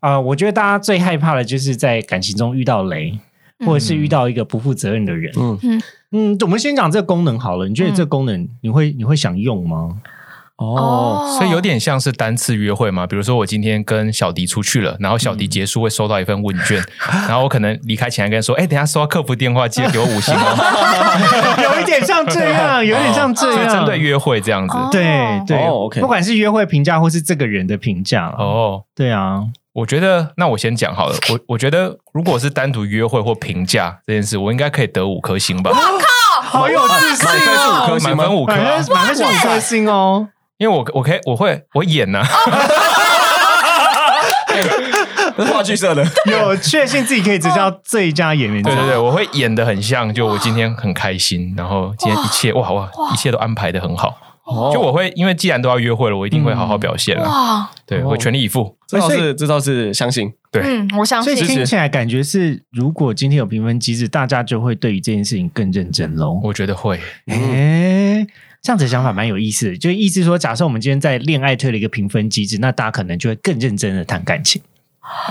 [0.00, 3.18] 呃，我觉得大家最害怕的就是在感情中遇到雷，
[3.66, 5.32] 或者是遇到一个不负责任的人。
[5.36, 7.68] 嗯嗯嗯，我们先讲这个功能好了。
[7.68, 9.90] 你觉得这个功能你会你会想用吗？
[10.56, 13.04] 哦，所以有点像是单次约会嘛。
[13.04, 16.80] 比如说我今天跟小迪出去了，然后小迪结束会收到一份问卷，
[17.26, 21.58] 然后我可能离开前还跟他说：“哎，等一下收到客服电话，记得给我五星哦。
[21.74, 23.68] 有一点像这样，有一点像”这所以样。
[23.68, 24.76] 针对约会这样子。
[24.76, 25.02] 哦对
[25.44, 29.42] 对、哦，OK 不管是约会评价或是这个人的评价哦，哦，对啊，
[29.74, 31.16] 我觉得那我先讲好了。
[31.28, 35.70] 我我觉得如果是单独约会或评价这件事，我应该可以得五颗星吧？
[35.72, 40.28] 我靠好有自信满分五哦，颗星吗满分五颗啊、满分五颗星哦。
[40.58, 42.22] 因为我我可以我会我演呐、
[45.36, 48.72] 这是话剧社的，有确信自己可以执教最佳演员奖。
[48.72, 54.16] 对对对，我会演的很像，就我今天很开心，然后今天一切哇哇，一切都安排的很好。
[54.44, 57.24] 哦就我会，因为既然都要约会了，我一定会好好表现了。
[57.24, 58.76] 哇，对，我会全力以赴。
[58.86, 66.40] 这倒是这倒是相信，对嗯，我相所以信听起来感觉是，如果今天有评分机制，大家就会对于这件事情更认真喽。
[66.44, 68.26] 我觉得会，诶，
[68.62, 74.60] 这样子的想法蛮有意思的，就意思说，假设我们今天在恋爱推了一个评分机制，那大家可能就会更认真的谈感情。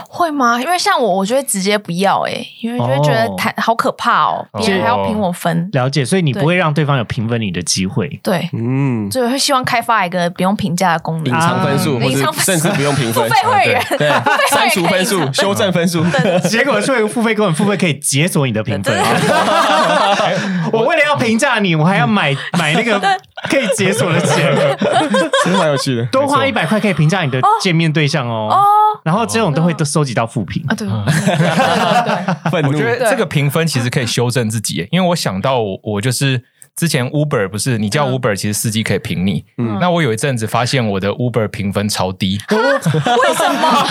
[0.10, 0.60] 会吗？
[0.62, 2.32] 因为像我，我就会直接不要哎、
[2.62, 3.36] 因为就会觉得哦。
[3.58, 8.20] 好可怕哦，别人还要评我分，了解，所以你不会让对方有评分你的机会。
[8.22, 11.26] 对，嗯，所以我会希望开发一个不用评价的功能。
[11.26, 11.40] 隐能。
[11.42, 13.24] 藏分数，隐藏分甚至不用评分。
[13.28, 14.10] 付，费会员，对，
[14.52, 16.04] 删除分数修正分数，
[16.50, 18.94] 结果作为付费功能，付费可以解锁你的评分。
[20.72, 23.00] 我为了要评价你，我还要买买那个
[23.50, 24.54] 可以解锁的钱，
[25.44, 26.06] 其实蛮有趣的。
[26.08, 28.50] 多花一百块可以评价你的见面对象哦。
[28.52, 28.64] 哦。
[29.04, 30.76] 然后这种都会都收集到负评啊，。
[30.76, 36.44] 对对对对，愤怒 我觉，得这个评分其实可以修正自己，因为我想到我我就是
[36.76, 39.44] 之前 Uber 不是你叫嗯 Uber，其实司机可以评你。
[39.58, 43.88] 嗯那我有一阵子发现我的 Uber 评分超低， 为什么？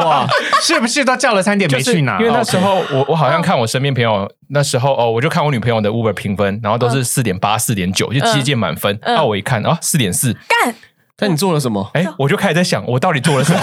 [0.04, 0.26] 哇，
[0.60, 2.18] 是不是都叫了餐点就是没去拿？
[2.20, 8.96] 因为那时候我我好像嗯看我身边朋友那时候哦，我就看我女朋友的 Uber 评分，然后都是四点八、四点九，就接近满分。
[9.02, 10.74] 嗯那我一看啊，四点四，干
[11.16, 11.88] 但你做了什么？
[11.94, 13.60] 哎，我就开始在想，我到底做了什么？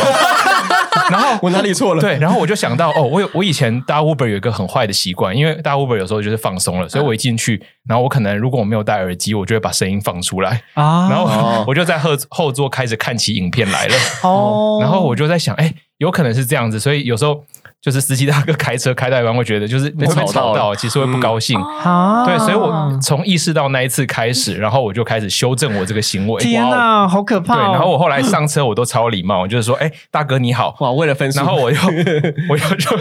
[1.11, 2.01] 然后我哪里错了？
[2.01, 11.63] 对，然后我就想到，哦，我有我以前搭 Uber 有一个很坏的习惯，因为搭 Uber 有时候就是放松了，所以我一进去，然后我可能如果我没有戴耳机，我就会把声音放出来，啊，然后哦。
[11.67, 14.79] 我就在后后座开始看起影片来了，哦。
[14.81, 17.43] 然后我就在想，哎，有可能是这样子，所以有时候
[17.87, 21.57] 就是司机大哥开车开到一半会觉得就是被吵到吵到，其实会不高兴。
[21.61, 26.43] 啊对，所以我从意识到那一次开始，然后我就开始修正我这个行为。
[26.43, 27.71] 天哪，好可怕对，哦！
[27.71, 31.77] 然后我后来上车我都超礼貌，我就是说，哎，大哥你好，哇，为了分数，然后我又
[32.51, 32.91] 我又就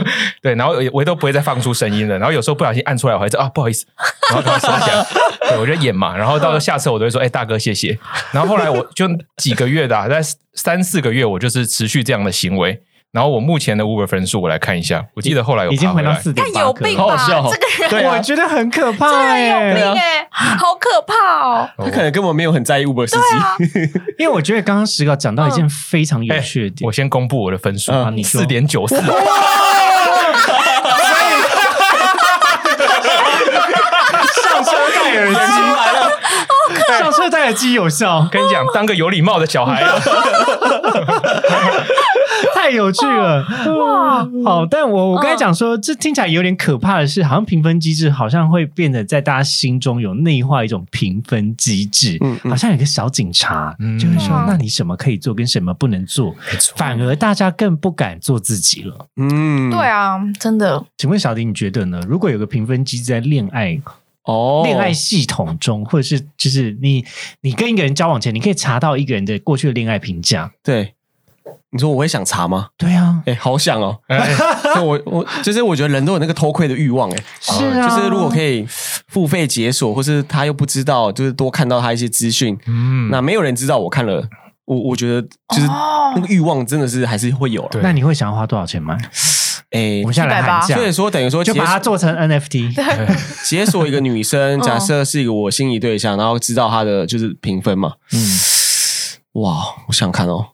[0.41, 2.17] 对，然后我都不会再放出声音了。
[2.17, 3.85] 然后有时候不小心按出来，我还是啊不好意思，
[4.31, 5.05] 然后赶快收起来。
[5.51, 6.17] 对，我就演嘛。
[6.17, 7.99] 然后到了下车，我都会说，哎，大哥谢谢。
[8.31, 10.21] 然后后来我就几个月的、啊，在
[10.55, 12.81] 三四个月，我就是持续这样的行为。
[13.13, 17.03] 然后我目前的 Uber 分数，我来看一下，我记得后来有已经回到四点干八有病吧？
[17.03, 17.41] 好好笑。
[17.41, 17.67] 哦这个
[17.99, 18.17] 人，啊。
[18.17, 21.69] 我觉得很可怕这个人有哎病，哎，好可怕哦！
[21.79, 23.23] 他可能根本没有很在意 Uber 司机，
[24.19, 26.87] 因为我觉得刚刚石稿讲到一件非常有趣的点。
[26.87, 28.43] 我，先公布我的分数，啊你说。
[28.43, 28.97] 四点九四。
[28.97, 29.05] 上
[34.65, 35.39] 车戴耳机，
[36.99, 39.99] 上车戴耳机有效，跟你讲，当个有礼貌的小孩啊。
[42.67, 43.47] 太有趣了。
[43.79, 44.29] 哇！
[44.45, 52.51] 好，但我我刚才讲说，这听起来有点可怕的是，好像评分机制好像会变得在大家心中有内化一种评分机制，嗯嗯。
[52.51, 53.97] 好像有个小警察嗯。
[53.97, 56.35] 就会说嗯，那你什么可以做，跟什么不能做，
[56.75, 59.07] 反而大家更不敢做自己了。
[59.17, 62.01] 嗯，对啊，真的，请问小迪，你觉得呢？
[62.09, 63.81] 如果有个评分机制在恋爱
[64.25, 67.05] 哦，恋爱系统中，或者是就是你
[67.43, 70.51] 你跟一个人交往前，你可以查到一个人的过去的恋爱评价。
[70.65, 70.95] 对，
[71.71, 72.69] 你说我会想查吗？
[72.77, 73.99] 对啊，哎，好想哦，
[74.83, 78.67] 我我就是我觉得人都有那个偷窥的欲望，哎，是啊，就是如果可以
[79.09, 83.11] 付费解锁，或是他又不知道，就是多看到他一些资讯，嗯。
[83.11, 84.27] 那没有人知道我看了，
[84.65, 86.13] 我我觉得就是哦。
[86.17, 87.81] 那个欲望真的是还是会有了。
[87.83, 88.97] 那你会想要花多少钱买？
[89.71, 90.77] 哎我们，现在来喊价。
[90.77, 92.73] 所，以说等于说就解把它做成 NFT。
[93.45, 97.93] 解锁一个女生，假设是一个我心仪对象，然后知道她的就是评分嘛。
[98.13, 98.39] 嗯，
[99.43, 99.57] 哇，
[99.89, 100.47] 我想想看哦，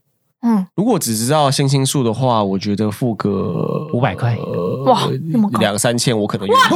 [0.42, 5.00] 嗯，如果只知道星星数的话，我觉得付个五百块呃哇
[5.33, 5.61] 那么高。
[5.61, 6.61] 两三千我可能愿意。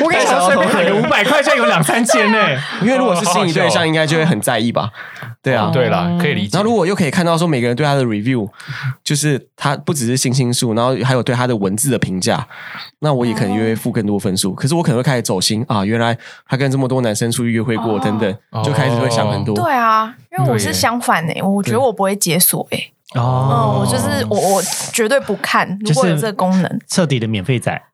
[0.03, 2.37] 我跟你讲，随便喊个五百块，现在有两三千呢。
[2.81, 4.89] 因为如果是心仪对象，应该就会很在意吧？
[5.41, 6.57] 对啊，对啦，可以理解。
[6.57, 8.49] 然后如果又可以看到说每个人对他的 review，
[9.03, 12.47] 就是他不只是星星数，然后还有对他的文字的评价，
[12.99, 14.53] 那我也可能就会付更多分数。
[14.53, 19.53] 可是我可能会开始走心啊，原来他跟这么多男生出去约会过，等等，就开始会想很多。
[19.55, 22.93] 对啊，因为我是相反诶，我觉得我不会解锁诶。
[23.15, 24.61] 嗯，哦我就是我我
[24.91, 27.92] 绝对不看，如果有这个功能，彻底的免费仔，对，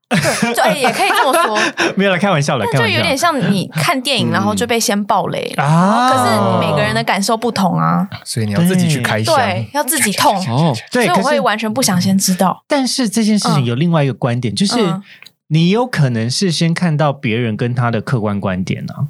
[0.56, 1.58] 就哎也可以这么说，
[1.95, 2.84] 没有了，开玩笑的，开玩笑。
[2.84, 5.63] 那就有点像你看电影，然后就被先爆雷了。
[5.63, 9.36] 啊，可是每个人的感受不同啊，所以你要自己去开箱。
[9.36, 12.63] 对，要自己痛，哦，对，所以我会完全不想先知道。
[12.67, 15.04] 但是这件事情嗯有另外一个观点，就是嗯
[15.48, 19.06] 你有可能是先看到别人跟他的客观观点啊。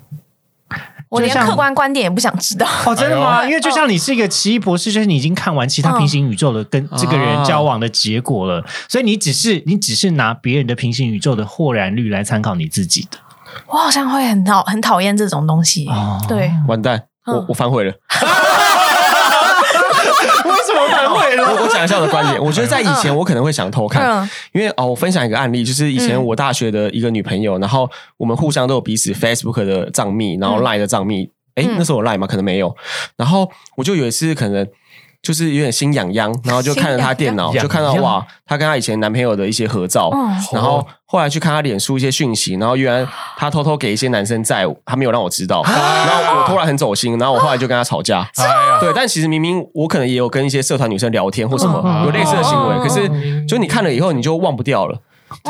[1.09, 2.67] 我连客观观点也不想知道。
[2.85, 3.43] 哦，真的吗？
[3.43, 13.17] 因为就像你是一个奇异博士，就是你已经看完其他平行宇宙的跟这个人交往的结果了，所以你只是你只是拿别人的平行宇宙的豁然率来参考你自己的。
[13.67, 16.23] 我好像会很讨很讨厌这种东西哦。
[16.27, 17.93] 对，完蛋，我嗯我反悔了。
[21.37, 24.29] 我我讲一下我的观点，我觉得在以前我可能会想偷看，嗯。
[24.53, 26.25] 因为哦，我分享一个案例，就是以前嗯。
[26.25, 30.63] 我大学的一个女朋友，然后我们互相都有彼此 Facebook 的账密，然后嗯。
[30.63, 31.75] Line 的账密，诶，嗯。
[31.77, 32.27] 那时候我 Line 吗？
[32.27, 32.75] 可能没有。
[33.17, 34.67] 然后我就有一次可能。
[35.21, 48.29] 就是有点心痒痒， 然后就看着她电脑，就看到哇，她跟她以前男朋友的一些合照，嗯然后后来去看她脸书一些讯息，然后原来她偷偷给一些男生在，她没有让我知道，然后我突然很走心，然后我后来就跟她吵架，
[48.79, 52.05] 对，但其实明明我可能也有跟一些社团女生聊天或什么、嗯。
[52.05, 54.99] 有类似的行为，嗯可是就你看了以后你就忘不掉了。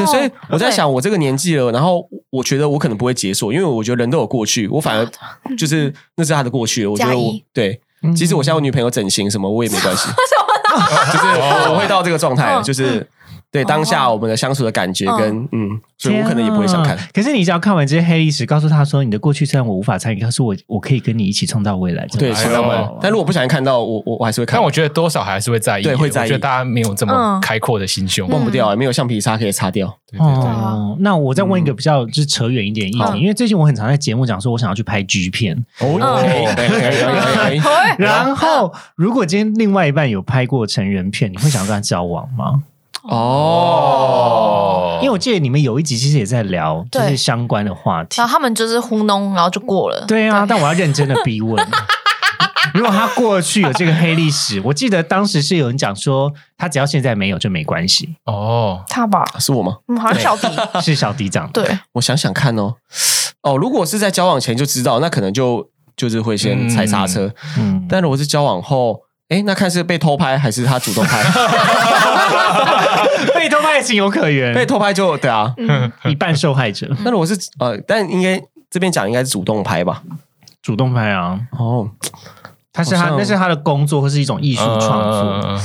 [0.05, 5.09] 所以我在想，我这个年纪了，然后我觉得我可能不会解锁，因为我觉得人都有过去，我反而
[5.55, 6.85] 就是那是他的过去。
[6.85, 7.79] 我觉得我对，嗯
[8.15, 10.09] 即使我现在我女朋友整形什么，我也没关系，
[11.11, 11.25] 就是
[11.69, 13.05] 我会到这个状态就是
[13.51, 16.95] 对当下我们的相处的感觉跟嗯，所以我可能也不会想看。
[16.95, 17.03] 啊。
[17.11, 22.05] 可是你只要看完这些黑历史，告诉他说你的过去虽然我无法参与，但是我我可以跟你一起创造未来。
[22.07, 22.31] 这对。
[23.01, 24.57] 但如果不小心看到，我我我还是会看。
[24.57, 24.63] 但。
[24.63, 26.23] 我觉得多少还是会在意，对会在意。
[26.25, 27.41] 我觉得大家没有这么嗯。
[27.41, 28.29] 开阔的心胸。
[28.29, 29.87] 忘不掉，没有橡皮擦可以擦掉。
[30.11, 33.19] 对对对，哦，那我再问一个比较就是扯远一点的议题，嗯。
[33.19, 36.15] 因为最近我很常在节目讲说，我想要去拍 G 片，哦，嗯。
[36.15, 37.95] 可以可以可以可以可以哎。
[37.97, 42.63] 然后 如果今天另外一半有拍过成人片，你会想要跟他交往吗？
[43.03, 48.27] 哦，因为我记得你们有一集其实也在聊，就对是相关的话题然。
[48.27, 50.05] 后他们就是糊弄，然后就过了。
[50.07, 51.65] 对啊，但我要认真的逼问。
[52.73, 59.77] 如果他过去有这个黑历史，我记得当时是有人讲说，他只要现在没有就没关系，哦，他吧，是我吗？
[59.87, 60.47] 嗯，好像小迪。
[60.81, 61.63] 是小迪讲的。
[61.63, 62.75] 对，我想想看哦，
[63.41, 67.33] 哦，如果是在交往前就知道，那可能就就是会先踩刹车。
[67.57, 71.23] 嗯，但如果是交往后，哎，那看是被偷拍还是他主动拍？
[73.35, 75.53] 被偷拍情有可原，被偷拍就对啊。
[75.57, 76.87] 嗯，一半受害者。
[77.03, 80.03] 但是我是呃，但应该这边讲应该是主动拍吧？
[80.61, 81.89] 主动拍啊，哦，
[82.73, 85.59] 他是他好像那是他的工作，或是一种艺术创作，嗯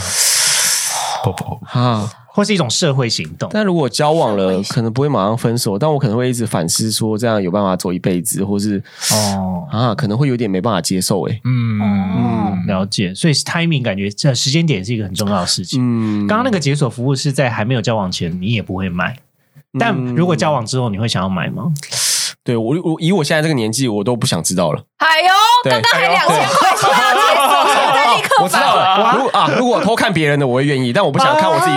[1.24, 3.48] 不不，啊，或是一种社会行动。
[3.52, 11.22] 但如果交往了，可能不会马上分手，但我可能会一直反思说，这样有办法走一辈子，或是哦，啊，可能会有点没办法接受。
[11.28, 15.80] 哎，嗯，嗯，了解，所以 timing 感觉这时间点是一个很重要的事情。
[15.80, 19.16] 嗯，刚刚那个解锁服务是在还没有交往前，你也不会买。
[19.78, 21.72] 但如果交往之后，你会想要买吗？
[22.44, 24.82] 对我我以我现在这个年纪，我都不想知道了。
[24.98, 25.28] 哎呦，
[25.64, 31.76] 对刚刚还两千块，现在要解锁，现在立刻我知道了，如果啊，如果偷看别人的，我会愿意，但我不想看我自己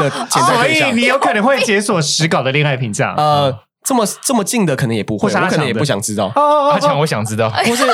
[0.00, 0.92] 的潜在所以。
[0.92, 3.14] 你有可能会解锁实稿的恋爱评价。
[3.16, 6.30] 呃，这么这么近的可能也不会，我可能也不想知道。
[6.36, 7.90] 哦阿强，我想知道，不是五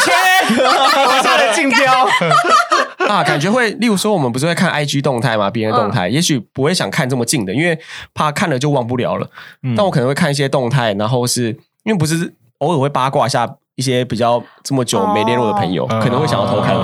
[0.00, 0.14] 千，
[0.64, 2.08] 我下的竞标。
[3.08, 5.50] 啊，感觉会，例如说，我们不是会看 IG 动态嘛？
[5.50, 7.78] 别人的动态，也许不会想看这么近的，因为
[8.14, 9.28] 怕看了就忘不了了。
[9.62, 11.48] 嗯但我可能会看一些动态，然后是
[11.84, 16.74] 因为不是偶尔会八卦一下一些比较这么久没联络的朋友，嗯可能会想要偷看。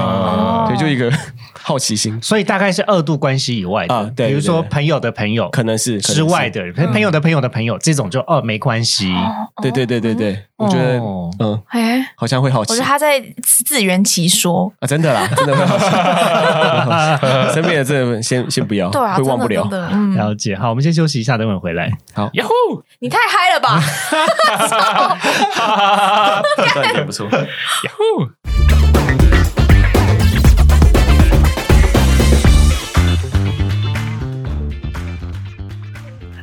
[0.70, 1.10] 嗯对，就一个
[1.52, 9.12] 好奇心，所以大概是二度关系以外的，啊对比如说对对朋友的朋友，可能是之外的人，朋友的朋友的朋友，这种就哦没关系。
[9.62, 14.72] 对对对对对，我觉得哦嗯，哎，好像会好奇我觉得他在自圆其说。
[14.80, 15.84] 啊，真的啦，真的会好奇。
[17.54, 19.90] 身边的真的先先不要，对啊，会忘不了真的真。
[19.90, 21.90] 的，嗯，了解，好，我们先休息一下，等会儿回来。
[22.14, 23.82] 好，呀呼，你太嗨了吧？
[26.56, 27.26] 这段也不错。
[27.26, 27.38] 呀
[27.96, 28.26] 呼，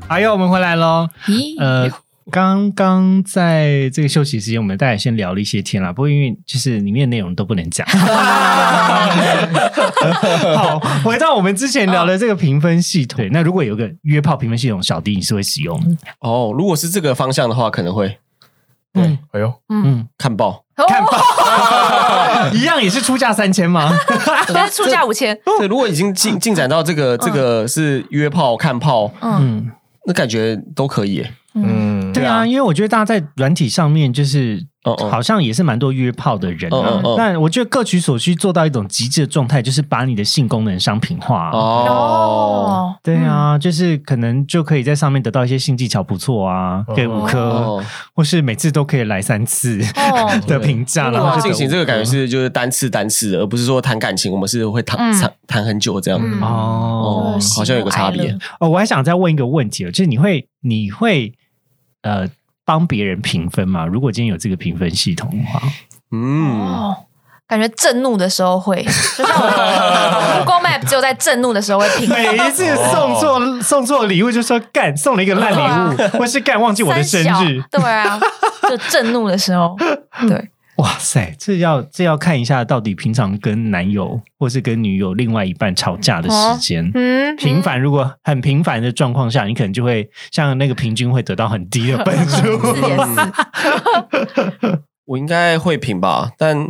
[0.09, 1.09] 哎呦，我们回来喽。
[1.25, 1.91] 咦，呃，
[2.31, 7.85] 刚刚在这个休息时间，我们大概先聊了一些天啦，不过因为就是里面内容都不能讲。
[10.55, 15.77] 好，回到我们之前聊的这个评分系统，对，那如果有个约炮评分系统，小弟你是会使用？
[15.81, 15.97] 的？
[16.19, 18.17] 哦，如果是这个方向的话，可能会。
[18.93, 19.19] 嗯。
[19.31, 20.63] 哎呦，嗯，看报。
[20.87, 21.11] 看报。
[22.53, 23.91] 一样也是出价三千吗？
[24.45, 29.37] 现在出价五千，对，如果已经进进展到这个这个是约炮看炮，嗯。
[29.41, 29.71] 嗯，
[30.07, 31.33] 那感觉都可以耶。
[31.53, 37.01] 嗯，对啊，因为我觉得大家在软体上面就是好像也是蛮多约炮的人啊。
[37.17, 41.49] 但我觉得各取所需，做到一种极致的状态，就是把你的性功能商品化。
[41.51, 50.39] 哦，对啊，就是可能就可以在上面得到一些性技巧不错啊，给五颗，哦，或是每次都可以来三次哦。
[50.47, 55.13] 的评价，然然后进行这个感觉是就是单次单次的，而不是说谈感情，我们是会谈嗯。
[55.19, 56.19] 谈谈很久这样。
[56.23, 56.41] 嗯。
[56.41, 57.35] 哦。
[57.37, 58.37] 哦，好像有个差别。
[58.59, 61.33] 哦，我还想再问一个问题哦，就是你会你会
[62.01, 62.27] 呃
[62.67, 63.85] 帮别人评分嘛？
[63.85, 65.61] 如果今天有这个评分系统的话，
[66.11, 66.97] 嗯，哦，
[67.47, 68.83] 感觉震怒的时候会，
[69.17, 72.09] 就像我 Google Map 只有在震怒的时候会评。
[72.09, 78.19] 每一次送错、送错礼物就说干送了一个烂礼物，或是干忘记我的生日，对啊，
[78.67, 79.73] 就震怒的时候，
[80.27, 86.89] 对，哇塞，这要这要看一下到底平常跟男友或是跟女友另外一半吵架的时间。
[86.93, 92.47] 嗯，频繁，如果很频繁的状况下，你可能就会像那个平均会得到很低的分数。
[95.05, 96.67] 我应该会平吧，但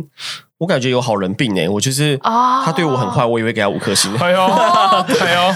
[0.58, 4.12] 我感觉有好人病哎，我就是哦他对我很坏，我也会给他五颗星。
[4.16, 4.42] 哎呦，
[5.24, 5.54] 哎呦，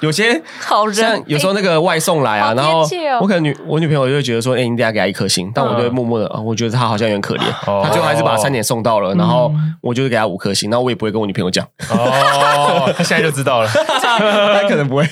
[0.00, 2.86] 有些好人像有时候那个外送来啊，然后
[3.20, 13.68] 我可能女我女朋友就会觉得说，哎，你等一下给他一颗星，但我就会默默的，啊我觉得他好像有点可怜，哦他最后还是把餐点送到了，然后我就给他五颗星，然后我也不会跟我女朋友讲， 哦，他现在就知道了。
[14.00, 15.04] 他可能不会。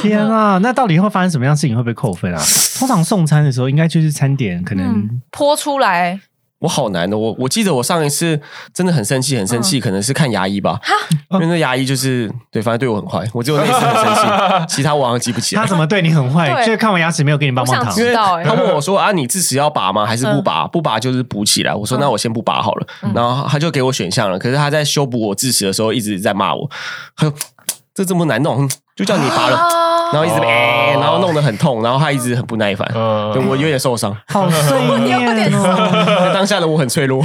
[0.00, 2.40] 天啊，那到底会发生什么样的事情会被扣分啊？
[2.78, 6.20] 通常送餐的时候，应该就是餐点可能、嗯泼出来，
[6.62, 8.40] 我好难的，我我记得我上一次
[8.72, 10.80] 真的很生气，很生气，可能是看牙医吧，
[11.32, 15.68] 因为那牙医就是对，反正对我很坏，我只有那一次很生气， 其他我好像记不起来他。
[15.68, 16.52] 怎么对你很坏？
[16.54, 17.94] 对就是看完牙齿没有给你棒棒糖
[18.44, 20.06] 他问我说啊，你智齿要拔吗？
[20.06, 20.66] 还是不拔？
[20.68, 21.74] 不拔就是补起来。
[21.74, 22.86] 我说那我先不拔好了。
[23.14, 24.38] 然后他就给我选项了。
[24.38, 26.70] 可是他在修补我智齿的时候一直在骂我，
[27.16, 27.34] 他说
[27.94, 29.56] 这这么难弄，就叫你拔了。
[29.56, 29.68] 啊
[30.12, 34.14] 然后一直哦哎，然后弄得很痛，然后他一直很不耐烦，我有点受伤。
[34.28, 35.18] 好碎念
[35.54, 36.30] 哦！
[36.34, 37.22] 当下的我很脆弱，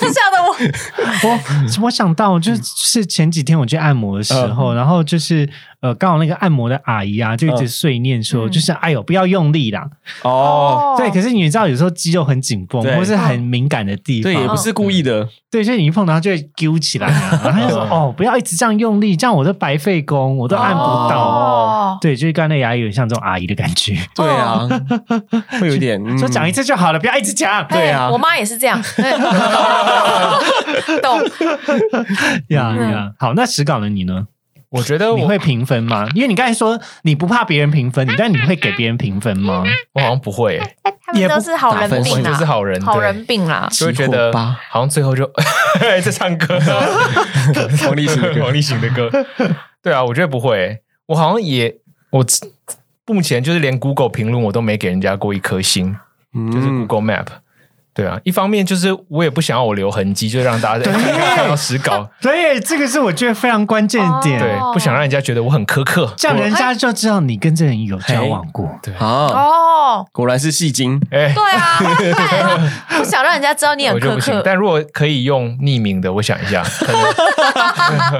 [0.00, 5.46] 当下的我， 我我想到就是前几天我去按摩的时候，然后就是
[5.80, 8.50] 呃，刚好那个按摩的阿姨啊，就一直碎念说，嗯。
[8.50, 9.86] 就是哎呦不要用力啦。
[10.22, 15.28] 哦，对，可是你知道有时候肌肉很紧绷，或是很敏感的地方，对，也不是故意的。
[15.50, 17.40] 对，所以你一碰到它就会揪起来啊。
[17.44, 21.16] 然后他就说哦，不要一直这样用力，这样我都白费工，我都按不到。
[21.16, 24.66] 哦，对，就是刚才那阿姨有点像这种阿姨的感觉，对啊，
[25.60, 26.18] 会有一点嗯。
[26.18, 27.66] 说讲一次就好了，不要一直讲。
[27.68, 28.06] 对啊。
[28.06, 29.12] 哎我妈也是这样， 对。
[31.00, 31.18] 懂，
[32.48, 32.90] 呀嗯。
[32.90, 34.26] 呀，好，那石稿的你呢？
[34.70, 36.08] 我觉得我你会评分吗？
[36.14, 39.64] 因为你刚才说你不怕别人评分，你但你会给别人评分吗？
[39.94, 40.76] 我好像不会，欸
[41.06, 44.32] 他们都是好人病啊，我就是好人，好人病啦，就会觉得
[44.68, 45.24] 好像最后就
[45.80, 46.58] 在唱歌，
[47.86, 49.08] 王力行的歌王力行的歌。
[49.82, 51.76] 对啊，我觉得不会欸，我好像也
[52.10, 52.26] 我
[53.06, 55.96] 目前就是连 Google 评论我都没给人家过一颗星，
[56.52, 57.26] 就是嗯 Google Map。
[57.96, 64.38] 对啊，一方面就是我也不想要我留痕迹，就让大家在看到实稿，对，这个是我觉得非常关键点。
[64.38, 66.12] 对，不想让人家觉得我很苛刻。
[66.14, 68.68] 这样人家就知道你跟这人有交往过。
[68.82, 69.00] 对，啊，
[69.32, 71.00] 哦，果然是戏精。
[71.10, 74.34] 哎，对啊，不想让人家知道你很苛我就不行。
[74.34, 76.62] 刻，但如果可以用匿名的，我想一下，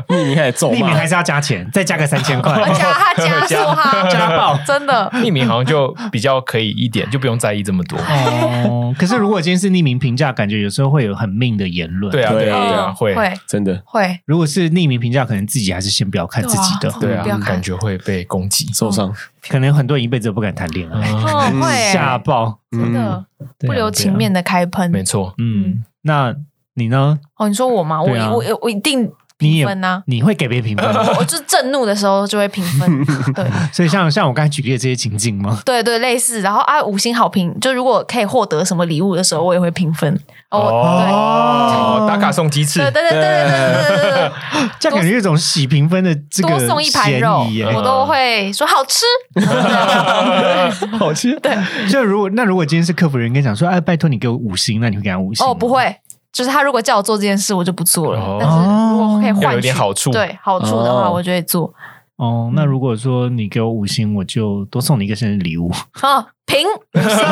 [0.09, 2.55] 匿名开始咒骂匿名还，是要加钱，再加个三千块。
[2.73, 3.15] 加他
[3.47, 7.99] 加说他家暴真的匿名好像就比较可以一点，就不用在意这么多。
[7.99, 12.11] 哦，可是如果今天是匿名评价，感觉有时候会有很命的言论。
[12.13, 13.33] 对啊，对啊，对对啊，嗯会，会。
[13.47, 13.83] 真的。
[13.85, 17.55] 会，如果是匿名评价，可能自己还是先不要看自己的，对啊不要，看。
[17.55, 18.67] 感觉会被攻击。
[18.73, 19.15] 受伤。
[19.49, 22.59] 可能有很多人一辈子都不敢谈恋爱，吓爆。
[22.71, 23.25] 真的
[23.59, 26.35] 对啊不留情面的开喷，没错，嗯，那
[26.75, 27.19] 你呢？
[27.37, 28.03] 哦，你说我吗？
[28.03, 28.31] 我对啊。
[28.31, 30.87] 我我一定评分呢、你会给别人评分？
[31.19, 33.05] 我就震怒的时候就会评分。
[33.35, 35.61] 对， 所以像像我刚才举例的这些情景吗？
[35.65, 36.41] 对对，类似。
[36.41, 40.19] 然后啊，五星好评，就如果可以获得什么礼物的时候，我也会评分。
[40.51, 44.31] 哦，对，打卡送鸡翅，对对对对对对对，
[44.79, 49.05] 这样感觉有种洗评分的这个多送一盘肉，我都会说好吃，
[50.99, 51.39] 好吃。
[51.41, 51.55] 对，
[51.91, 55.45] 就如果那如果今天是客服人员讲说，哎，拜托你给我五星，那你会给他五星？
[55.45, 55.95] 哦，不会，
[56.37, 58.21] 就是他如果叫我做这件事，我就不做了。
[58.21, 58.57] 哦但是
[58.93, 61.73] 如果可以哦换取有点好处对好处的话，哦我就会做。
[62.17, 65.73] 哦，那如果说你给我五星，我就多送你一个生日礼物。
[65.93, 67.25] 好，评五星，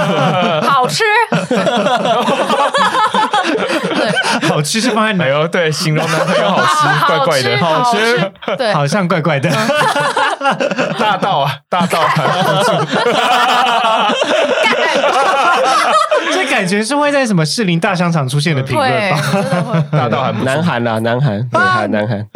[0.62, 1.04] 好吃。
[4.10, 4.12] 对，
[4.48, 5.24] 好吃是放在哪？
[5.24, 9.50] 哎呦，对，形容男朋友好吃， 怪怪的，好好吃吃，对，好像怪怪的。
[10.98, 12.72] 大道啊，大道含不住，
[16.32, 19.18] 这感觉是会在什么士林大商场出现的评论吧？
[19.90, 20.44] 大道含不住。
[20.44, 22.26] 南韩啦，南韩，南韩，南韩。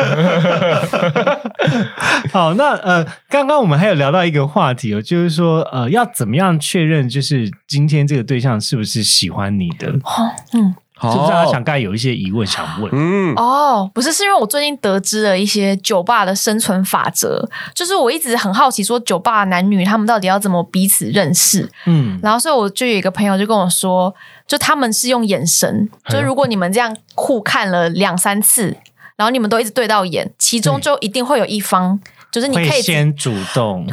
[2.33, 9.89] 好，那呃，刚刚我们还有聊到一个话题哦，就是说呃，要怎么样确认，就是今天这个对象是不是喜欢你的？
[10.55, 12.91] 嗯，是不是阿强刚才有一些疑问想问？
[12.93, 21.71] 嗯，哦，不是，是因为我最近得知了一些酒吧的生存法则，就是我一直很好奇，说酒吧男女他们到底要怎么彼此认识。
[21.87, 24.13] 嗯，然后，所以我就有一个朋友就跟我说，
[24.47, 28.77] 就他们是用眼神，哎就如果你们这样互看了两三次，
[29.17, 33.87] 然后你们都一直对到眼，其中就一定会有一方，就是你可以先主动，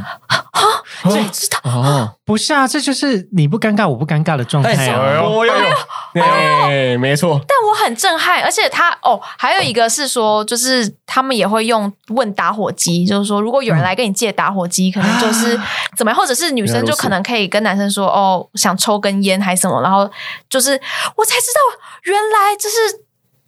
[1.03, 1.59] 对知道。
[1.63, 2.67] 哦，不是啊？
[2.67, 5.15] 这就是你不尴尬，我不尴尬的状态哎啊。
[5.15, 5.53] 呦我有，
[6.13, 15.59] 哎，没错，但我很震撼，而且他哦，还有一个是说，就是他们也会用问打火机，就是说，如果有人来跟你借打火机，可能就是
[15.97, 20.09] 怎么样，或者是女生就可能可以跟男生说，哦，想抽根烟还是什么，然后
[20.49, 20.71] 就是
[21.15, 22.75] 我才知道，原来就是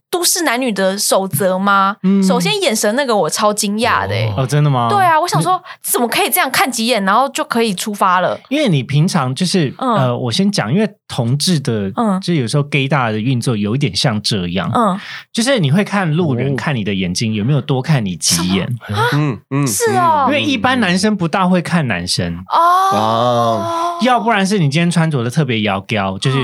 [0.10, 1.98] 都市男女的守则吗？
[2.04, 2.24] 嗯。
[2.24, 4.88] 首先眼神那个我超惊讶的、欸，哦，真的吗？
[4.90, 8.40] 对，啊，我想说怎么可以这样看几眼，然后就可以出发了？
[8.50, 9.94] 因为你平常就是、嗯。
[9.96, 12.20] 呃，我先讲，因为同志的，嗯。
[12.22, 15.00] 就是有时候 gay 大的运作有一点像这样，嗯，
[15.32, 16.56] 就是你会看路人哦。
[16.58, 18.68] 看你的眼睛有没有多看你几眼，
[19.14, 20.26] 嗯嗯，是哦。
[20.28, 22.38] 因为一般男生不大会看男生。
[22.52, 26.38] 哦，要不然是你今天穿着的特别妖娇，就是、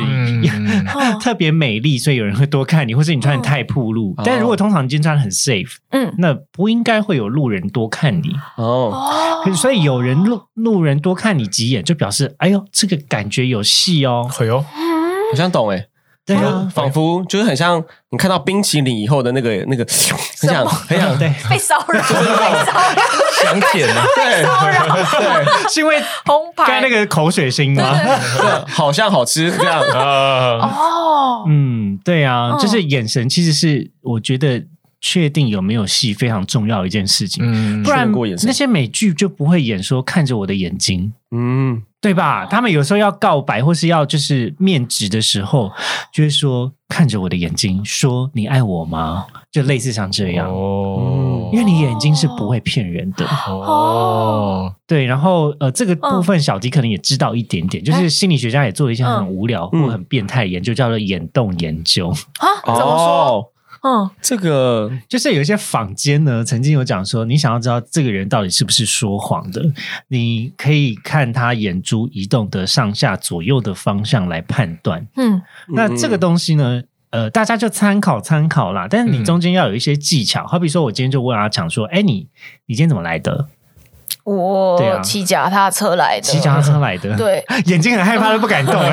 [1.22, 4.12] 特别美丽，所以有人会多看你，或是你穿的太暴露。
[4.16, 8.34] 哦但如果通常你今天穿很 safe，嗯，那不应该会有路人多看你。
[8.56, 14.26] 哦，所以有人路路人多看你几眼，就表示哎呦，这个感觉有戏哦。
[14.40, 15.88] 哎呦，好像懂哎，
[16.26, 19.84] 对啊，仿佛就是很像你看到冰淇淋以后的那个那个，
[20.40, 22.96] 很想很想 对，被骚扰，被骚扰，
[23.44, 24.44] 想舔啊， 对。
[24.44, 25.70] 骚扰，对。
[25.70, 26.66] 是因为红牌。
[26.66, 27.94] 刚才那个口水声吗？
[28.68, 29.82] 好像好吃这样。
[29.82, 32.60] 啊，哦，嗯，对啊，嗯。
[32.60, 34.64] 就是眼神其实是我觉得
[35.02, 37.84] 确定有没有戏非常重要的一件事情，嗯。
[37.84, 38.10] 不然
[38.46, 41.12] 那些美剧就不会演说看着我的眼睛。
[41.36, 42.46] 嗯，对吧？
[42.46, 45.72] 他们有时候要告白或是要就是面质的时候，
[46.14, 49.26] 就会说看着我的眼睛，说你爱我吗？
[49.52, 53.24] 就类似像这样，哦因为你眼睛是不会骗人的。
[53.48, 62.10] 哦，对，然后呃，这个部分小迪可能也知道一点点，就是心理学家也做了一项很无聊嗯或很变态的研究，叫做眼动研究。
[62.10, 63.53] 啊，怎么说？
[63.84, 64.10] 哦？
[64.10, 69.62] 嗯，这个就是有一些坊间呢，曾经有讲说，你想要知道这个人到底是不是说谎的，
[70.08, 75.06] 你可以看他眼珠移动的上下左右的方向来判断。
[75.16, 76.82] 嗯，那这个东西呢，
[77.12, 78.88] 呃，大家就参考参考啦。
[78.90, 82.28] 但是你嗯中间要有一些技巧，好比说，我今天就问阿强说：“哎，你
[82.66, 83.50] 你今天怎么来的？
[84.24, 88.76] 我骑脚踏车来的，骑脚踏车来的？”，对， 眼睛很害怕都不敢动。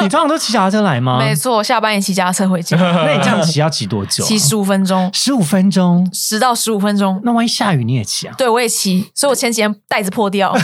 [0.00, 1.18] 你通常都骑脚踏车来吗？
[1.18, 4.26] 没错，下班也骑脚踏车回家， 那你这样骑要骑多久啊？
[4.26, 6.08] 骑十五分钟，十五分钟。
[6.12, 7.20] 十到十五分钟。
[7.24, 8.34] 那万一下雨你也骑啊？
[8.38, 10.54] 对，我也骑，所以我前几天袋子破掉。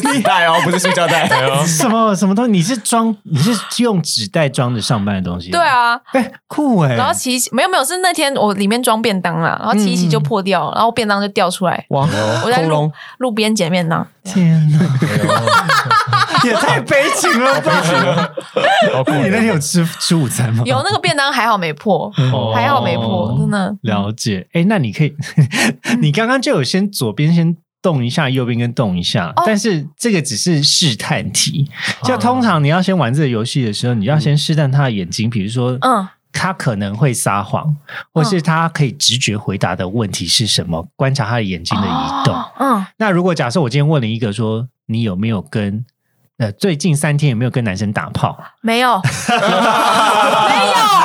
[0.00, 1.28] 是纸袋哦， 不是塑胶袋。
[1.66, 2.50] 什么什么东西？
[2.50, 3.14] 你是装？
[3.24, 5.50] 你是用纸袋装着上班的东西？
[5.50, 6.94] 对，啊，哎，酷哎。
[6.94, 11.84] 然后骑一骑没有没有，是那天我里面装便当啦，然后琪琪就破掉，然后便当就掉出来。
[11.90, 12.06] 哇，
[12.44, 14.78] 我在路路边捡便当，天哪，
[16.44, 17.82] 也太悲情了吧！
[19.22, 20.62] 你那天有吃吃午餐吗？
[20.66, 23.74] 有那个便当还好没破，哦还好没破，真的。
[23.82, 24.46] 了解。
[24.52, 25.14] 哎，那你可以，
[26.00, 29.42] 你刚刚就有先左边先动一下，右边跟动一下，哦。
[29.46, 31.70] 但是这个只是试探题。
[32.02, 37.76] 就通常你要先玩这个游戏的时候，你要先试探他的眼睛，比如说，嗯，他可能会撒谎，
[38.12, 42.34] 或是他可以直觉回答的问题是什么，观察他的眼睛的移动。
[42.34, 45.84] 哦嗯，那如果假设我今天问了一个说，你有没有跟
[46.38, 48.38] 呃最近三天有没有跟男生打炮？
[48.60, 49.00] 没有，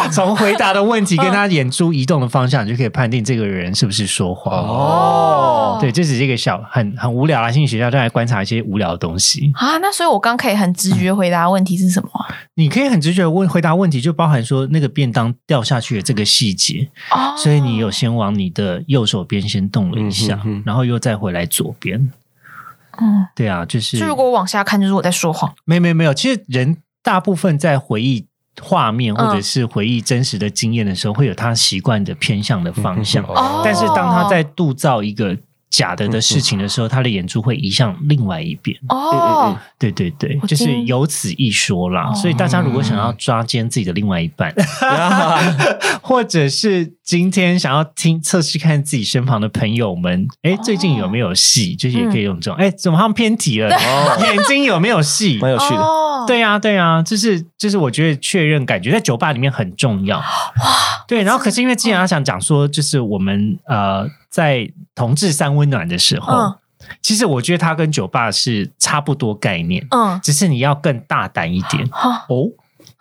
[0.12, 4.54] 从回答的问题跟他眼珠移动的方向，你就可以判定这个人是不是说谎。
[4.54, 9.52] 哦，对，这只是一个小很很无聊啊，心理学家都来观察一些无聊的东西。
[9.56, 12.28] 啊，那所以我刚可以很直觉回答问题是什么啊？
[12.56, 22.12] 你可以很直觉地问回答问题，就包含说那个便当掉下去的这个细节，哦，所以你有先往你的右手边先动了一下，嗯哼哼然后又再回来左边。
[23.00, 25.54] 嗯，对啊，就是就如果往下看，就是我在说谎。
[25.66, 28.28] 没没没有，其实人大部分在回忆
[28.60, 33.24] 画面或者是回忆真实的经验的时候，会有他习惯的偏向的方向。
[33.26, 33.62] 哦。
[33.64, 35.38] 但是当他在铸造一个
[35.72, 38.78] 假的的事情的时候，他的眼珠会移向另外一边。
[38.90, 42.14] 哦，对对对，就是听有此一说啦。
[42.14, 44.54] 所以大家如果想要抓奸自己的另外一半，
[46.04, 51.76] 或者是今天想要听测试看自己身旁的朋友们，哎，最近有没有戏？
[51.76, 52.56] 就是也可以用这种。
[52.60, 53.70] 哎，怎么好像偏题了？
[54.20, 55.40] 眼睛有没有戏？
[55.42, 55.82] 蛮有趣的。
[55.82, 60.18] 哦，对呀、对呀、就是就是，我觉得确认感觉在酒吧里面很重要。
[60.18, 60.26] 哇，
[61.08, 66.56] 对，然后可是因为之前他想讲说，就是我们呃在同志三温暖的时候，嗯。
[67.04, 71.88] 其实我觉得它跟酒吧是差不多概念，嗯，只是你要更大胆一点。
[71.92, 72.50] 好，哦。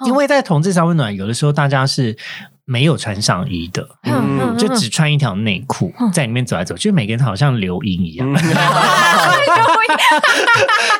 [0.05, 2.17] 因为在同志三温暖，有的时候大家是
[2.65, 8.29] 没有穿上衣的，嗯嗯，就只穿一条内裤在里面走来走，就每个人好像流音一样，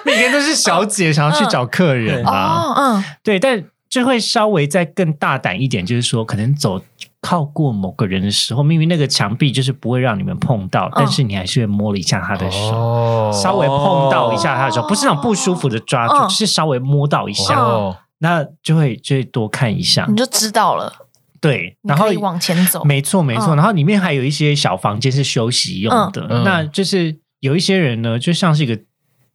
[0.05, 2.57] 每个人都是小姐想要去找客人啊。
[2.57, 6.83] 哦，嗯，对，但就会稍微再更大胆一点，就是说，可能走
[7.21, 13.31] 靠过某个人的时候，明明那个墙壁就是不会让你们碰到，但是你还是会摸了一下他的手，哦。
[13.33, 20.07] 稍微碰到一下他的手，不是那种不舒服的抓住，是稍微摸到一下，哦，那就会就会多看一下。
[20.09, 20.17] 你。
[20.17, 20.93] 就知道了，
[21.41, 23.57] 对，然后你可以往前走，没错没错，嗯。
[23.57, 26.43] 然后里面还有一些小房间是休息用的，嗯。
[26.45, 28.79] 那就是有一些人呢，就像是一个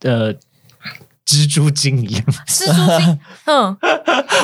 [0.02, 0.34] 呃。
[1.26, 3.78] 蜘蛛精一样， 蜘蛛精， 嗯，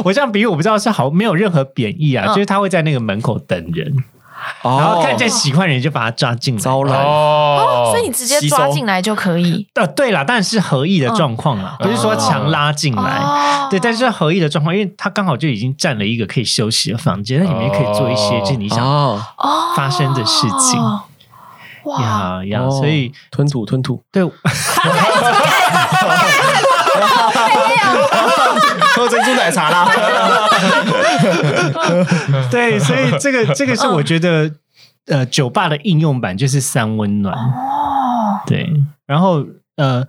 [0.04, 2.34] 我这样比喻，我不知道是好没有任何贬义啊，嗯。
[2.34, 3.94] 就是他会在那个门口等人，
[4.64, 6.62] 然后看见喜欢人就把他抓进来。
[6.64, 13.20] 哦，所以你直接抓进来就可以，呃，对了，但是合意的状况啊，不是说强拉进来。
[13.20, 13.68] 哦。
[13.70, 19.74] 对，但是合意的状况，因为他刚好就已经占了一个可以休息的房间，那里面可以做一些哦就是你想哦，哦。
[19.76, 20.82] 发生的事情。
[21.84, 24.24] 哇，呀所以吞吐吞吐，对
[28.96, 29.88] 喝珍珠奶茶啦。
[32.52, 34.52] 对，所以这个这个是我觉得
[35.08, 38.70] 呃酒吧的应用版就是三温暖，哦，对，
[39.06, 39.46] 然后
[39.78, 40.08] 呃。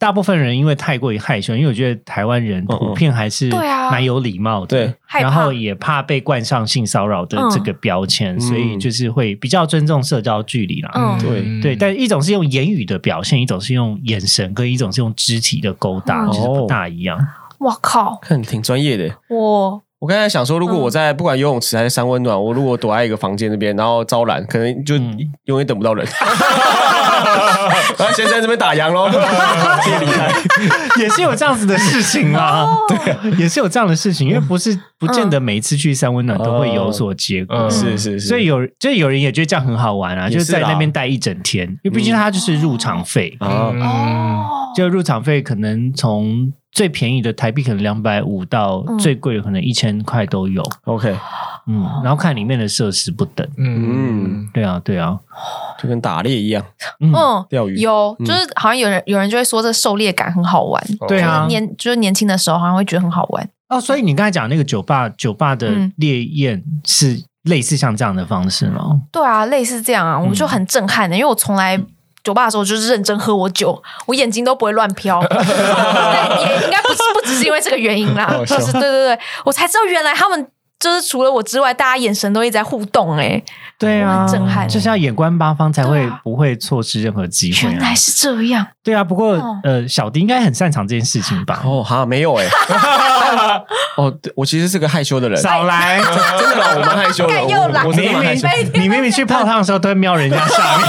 [0.00, 10.90] 大部分人因为太过于害羞，因为我觉得台湾人普遍还是蛮有礼貌的，然后也怕被冠上性骚扰的这个标签，所以就是会比较尊重社交距离啦。
[10.94, 11.18] 嗯。
[11.20, 11.60] 对。
[11.60, 16.32] 对，但一种是用言语的表现，一种是用眼神，跟一种是用肢体的勾搭，嗯。
[16.32, 17.18] 就是不大一样。
[17.58, 19.14] 我靠，看挺专业的。
[19.28, 25.30] 我我刚才想说，如果我在不管游泳池还是三温暖，我如果躲在一个房间那边，然后招揽，可能就嗯。
[25.44, 26.06] 永远等不到人。
[27.98, 31.00] 然后先在这边打烊喽，直接离开。
[31.00, 32.76] 也是有这样子的事情啦，哦。
[32.88, 37.56] 对，也是有这样的事情，因为不是不见得每一次去三温暖都会有所结果。
[37.56, 37.70] 嗯。
[37.70, 43.72] 是是是，所以有，就有人也觉得这样很好玩啊，就是是在那边待一整天，因为毕竟它就是入场费，啊，
[44.76, 48.98] 就入场费可能从最便宜的台币可能两百五到嗯。
[48.98, 51.16] 最贵的可能一千块都有，OK，
[51.70, 55.16] 嗯，然后看里面的设施不等，嗯，对啊，对啊，
[55.80, 56.64] 就跟打猎一样，
[56.98, 57.76] 嗯，嗯，钓鱼。
[57.76, 58.26] 有，嗯。
[58.26, 61.46] 就是好像有人有人就会说这狩猎感很好玩，对啊。
[61.48, 65.92] 年就是年轻的时候好像会觉得很好玩，哦，所以你刚才讲那个酒吧，酒吧的嗯。
[65.98, 69.02] 烈焰是类似像这样的方式吗？
[69.12, 71.80] 对啊，类似这样啊，我就很震撼的，因为我从来。
[72.22, 75.40] 酒吧的时候就是认真喝我酒，我眼睛都不会乱飘， 但
[76.42, 80.46] 也应该不是不只是因为这个原因啦，就是对对对，我才知道原来他们
[80.80, 83.44] 就是除了我之外，大家眼神都一直在互动、欸，
[83.78, 87.94] 对啊，很震撼就是要眼观八方才会啊不会错失任何机会啊原来。
[87.94, 91.60] 是这样，对啊，不过哦呃，小迪应该很擅长这件事情吧？
[91.68, 92.46] 哦哈，没有哎。
[93.96, 97.32] 哦，对我其实是个害羞的人，少来，真的啦，我蛮害羞的。
[97.34, 98.48] 干又来我我明蛮害羞。
[98.72, 100.88] 明你明明去泡汤的时候都会瞄人家下面，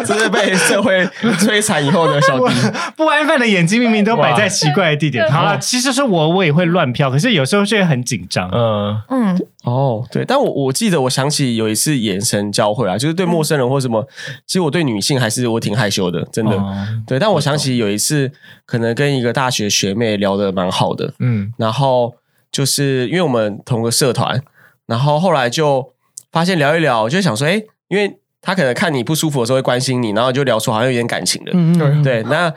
[0.06, 1.04] 真的被社会
[1.38, 2.54] 摧残以后的小迪，
[2.96, 5.24] 不安分的眼睛明明都摆在奇怪的地点。
[5.26, 8.48] 哇好了，其实是我我也会乱飘，可是有时候却很紧张。
[8.52, 14.06] 嗯，嗯，哦，对，但我我记得我想起有一次眼神交汇啊，就是对陌生人或什么，
[14.46, 16.52] 其实我对女性还是我挺害羞的，真的。
[16.56, 16.74] 哦
[17.06, 18.30] 对，但我想起有一次，
[18.66, 22.14] 可能跟一个大学学妹聊的蛮好的，嗯，然后
[22.52, 24.42] 就是因为我们同个社团，
[24.86, 25.92] 然后后来就
[26.30, 31.52] 发现聊一聊，就想说，哎，因为他可能看你不舒服的时候会关心你，然后就聊出好像有点感情的。
[31.54, 32.52] 嗯嗯，对，那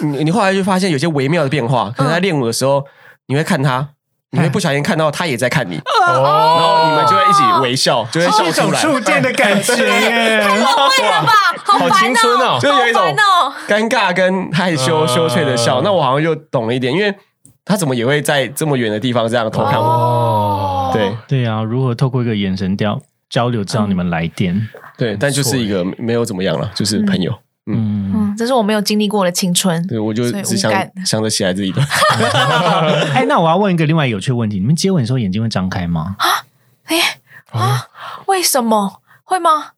[0.00, 2.84] 你 你后来就发现有些微妙的变化，可能在练舞的时候，
[3.26, 3.88] 你会看他，
[4.30, 9.74] 你会不小心看到他也在看你，然后你们就会一起微笑，就会笑出来，触电的感觉
[10.40, 10.46] 太。
[10.46, 11.32] 浪漫了吧，
[11.64, 13.02] 好青春哦就有一种
[13.68, 15.80] 尴尬跟害羞、嗯羞怯的笑。
[15.82, 17.12] 那我好像就懂了一点，因为
[17.64, 19.84] 他怎么也会在这么远的地方这样偷看我？
[19.84, 23.00] 哦，对对啊，如何透过一个眼神交
[23.34, 24.68] 交流，知道你们来电？
[24.96, 27.36] 对，但就是一个没有怎么样了，就是朋友。
[27.66, 29.84] 嗯，这是我没有经历过的青春。
[29.88, 30.70] 对，我就只想
[31.04, 31.84] 想着起来这一段。
[33.12, 36.14] 哎，那我要问一个另外有趣的问题：你们接吻的时候眼睛会张开吗？
[36.18, 36.46] 啊
[36.84, 37.18] 哎
[37.50, 37.88] 啊，
[38.26, 39.70] 为什么会吗？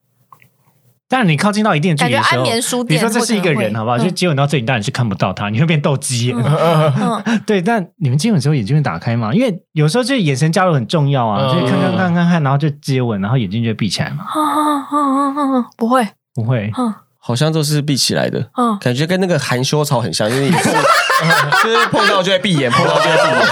[1.08, 3.96] 当然，你靠近到一定的距离的时候，感觉安眠书比如说这是一个人，好不好？
[3.96, 6.32] 嗯就接吻到这里，你当然是看不到他，你会变斗鸡。
[6.32, 9.32] 嗯， 对，但你们接吻的时候眼睛会打开吗？
[9.32, 14.24] 因为有时候就眼神交流很重要啊，嗯就是看看看看看，然后就接吻，然后眼睛就会闭起来嘛。
[14.34, 20.70] 嗯不会，不会，嗯好像都是闭起来的，嗯，感觉跟那个含羞草很像，因为也是，
[21.64, 23.46] 就是碰到就会闭眼，碰到就会闭眼，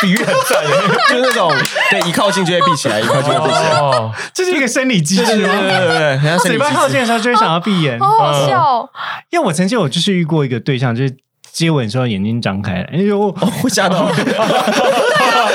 [0.00, 0.70] 比喻很赞耶。
[1.08, 1.52] 就是那种
[1.90, 3.78] 对一靠近就会闭起来，一靠近就会闭起来。
[3.78, 5.60] 哦，这是一个生理机制对对对吗？
[5.60, 6.80] 对对，人家生嘴巴理机制。
[6.80, 8.88] 靠近的时候就会想要闭眼，好好笑哦。
[9.30, 11.16] 因为我曾经有就是遇过一个对象，就是
[11.52, 14.08] 接吻的时候眼睛张开了，哎呦，会吓到，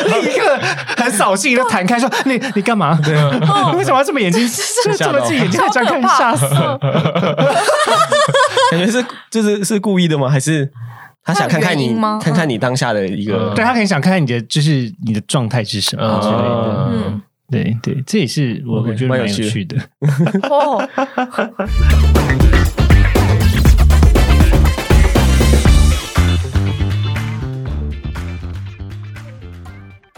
[0.05, 0.57] 立刻
[0.95, 2.97] 很扫兴的弹开说：“你你干嘛？
[3.03, 4.49] 你为什么要这么眼睛
[4.85, 6.47] 这这么自己眼睛在张开，吓死！
[8.71, 10.29] 感觉是就是是故意的吗？
[10.29, 10.71] 还是
[11.33, 13.55] 他想看看你看看你当下的一个嗯。
[13.55, 16.89] 对他很想看看你的就是你的状态是什么之类的。
[16.91, 17.21] 嗯，
[17.51, 19.49] 对对，这也是我我觉得蛮有趣的。
[19.49, 19.77] 趣的。
[20.49, 20.87] 哦，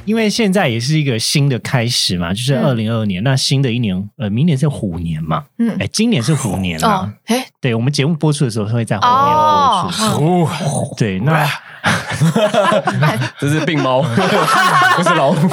[0.06, 2.64] 因为现在也是一个新的开始嘛，就是嗯。
[2.66, 5.76] 二零二二年，那新的一年，呃，明年是虎年嘛，嗯。
[5.80, 10.18] 哎，今年是虎年哦啦。，哎，对，我们节目播出的时候会在虎哦年。
[10.18, 10.43] 播出。
[10.43, 11.47] 哦，对，那
[13.39, 14.02] 这是病猫，
[14.97, 15.47] 不是老虎，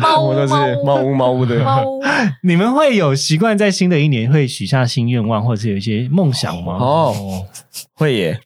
[0.00, 0.96] 猫我都是猫。
[0.96, 1.62] 屋猫屋的。
[1.64, 1.84] 猫，
[2.42, 6.74] 你们会有习惯在新的一年会许下新愿望，或者是有一些梦想吗？
[6.80, 7.46] 哦，
[7.94, 8.40] 会耶，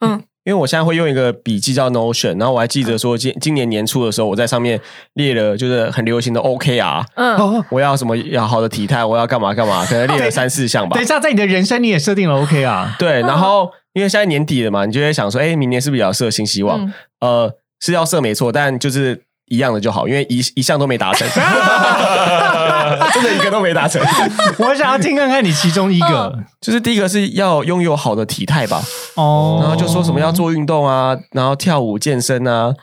[0.00, 4.80] 嗯，因为我现在会用一个笔记叫 Notion，然后我还记得说今今年年初的时候，我在上面
[5.12, 11.06] 列了就是很流行的 OKR，嗯，哦，我要什么要好的体态，我要干嘛干嘛，可能列了三四项吧等一。
[11.06, 12.96] 下，在你的人生你也设定了 OK 啊？
[12.98, 16.80] 对，然后因为现在年底了嘛，你就会想说，哎，明年是不是也要设新希望？
[16.80, 21.28] 嗯呃，是要设没错，但就是一样的就好，因为一一项都没达成，
[23.12, 24.00] 真的一个都没达成。
[24.58, 26.38] 我想要听看看你其中一个。
[26.60, 28.82] 就是第一个是要拥有好的体态吧，
[29.14, 32.74] 哦，然后就说什么要做运动啊，然后跳舞健身啊，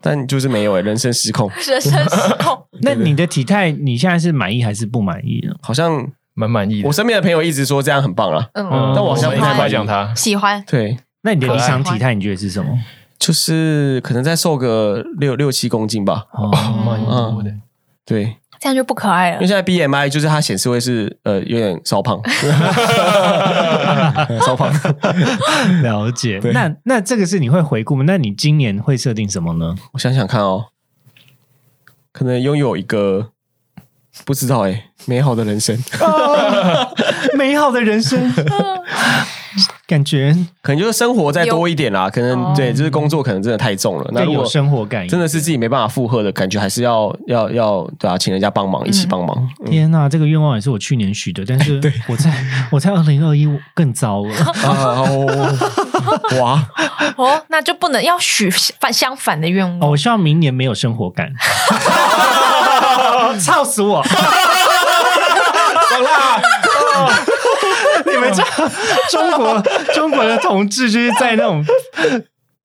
[0.00, 5.52] 但就是没有哎、人生失控，人生失控，那你的体态，你现在是满意还是不满意呢？
[5.60, 6.86] 好像蛮满意的。
[6.88, 6.92] 我。
[6.92, 12.70] 身边的朋友一直说这样很棒啊，嗯，但我好像不太夸奖他，喜欢，对，那你的理想体态你觉得是什么？
[13.26, 16.48] 就是可能再瘦个六六七公斤吧，哦，
[16.86, 17.52] 蛮多的。
[18.04, 19.46] 对，这样就不可爱了因为。
[19.48, 22.20] 现在 BMI 就是它显示会是呃有点稍胖，
[24.46, 24.72] 稍胖，
[25.82, 26.38] 了解。
[26.38, 28.04] 对那那这个是你会回顾吗？
[28.06, 29.74] 那你今年会设定什么呢？
[29.94, 30.66] 我想想看哦，
[32.12, 33.30] 可能拥有一个
[34.24, 35.76] 不知道哎、美好的人生，
[37.36, 38.32] 美好的人生，
[39.86, 44.10] 感觉可能就是生活再多一点啦，可能哦对，就是工作可能真的太重了。
[44.12, 45.06] 那更有如果生活感。
[45.06, 49.48] 真的是自己没办法负荷的感觉，还是要要要对啊，请人家帮忙，一起帮忙。
[49.64, 52.32] 嗯天呐，这个愿望也是我去年许的，但是我在
[52.72, 54.34] 我在二零二一更糟了。
[54.34, 55.56] 啊哦
[56.40, 56.68] 哇，
[57.16, 59.90] 哦，那就不能要许反相反的愿哦，望。
[59.90, 61.32] 我希望明年没有生活感，
[63.40, 64.02] 操死我！
[64.04, 66.42] 爽啦！
[68.16, 68.46] 你们知道
[69.10, 69.62] 中国
[69.94, 71.64] 中国的同志就是在那种。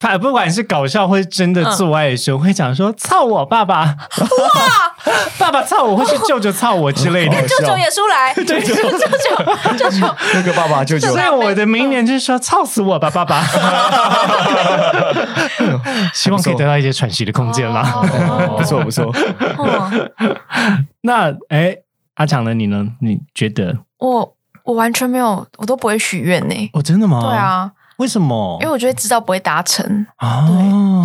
[0.03, 3.83] 他不管是搞笑或是真的做爱的时候，会讲说“操我爸爸”，
[4.17, 7.35] 哇， 爸爸操我，或是舅舅操我之类的。
[7.47, 8.89] 舅舅也出来，对，舅舅，
[9.77, 13.43] 舅舅，那个爸爸舅舅所以我的明年就是说操死我吧，爸爸！
[16.15, 17.81] 希望可以得到一些喘息的空间啦。
[17.93, 19.05] 哦不错不错，
[19.59, 20.07] 嗯
[21.01, 21.77] 那哎，
[22.15, 22.55] 阿强呢？
[22.55, 22.87] 你呢？
[23.01, 23.77] 你觉得？
[23.99, 26.55] 我我完全没有，我都不会许愿呢。
[26.73, 27.21] 哦，真的吗？
[27.21, 28.57] 对，啊，为什么？
[28.61, 30.55] 因为我觉得知道不会达成，啊对，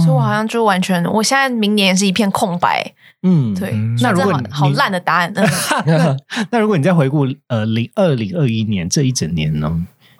[0.04, 2.92] 所以我好像就完全，我现在明年也是一片空白。
[3.22, 6.16] 嗯，对，嗯那如果好好烂的答案，嗯
[6.50, 9.70] 那如果你再回顾呃零二零二一年这一整年呢，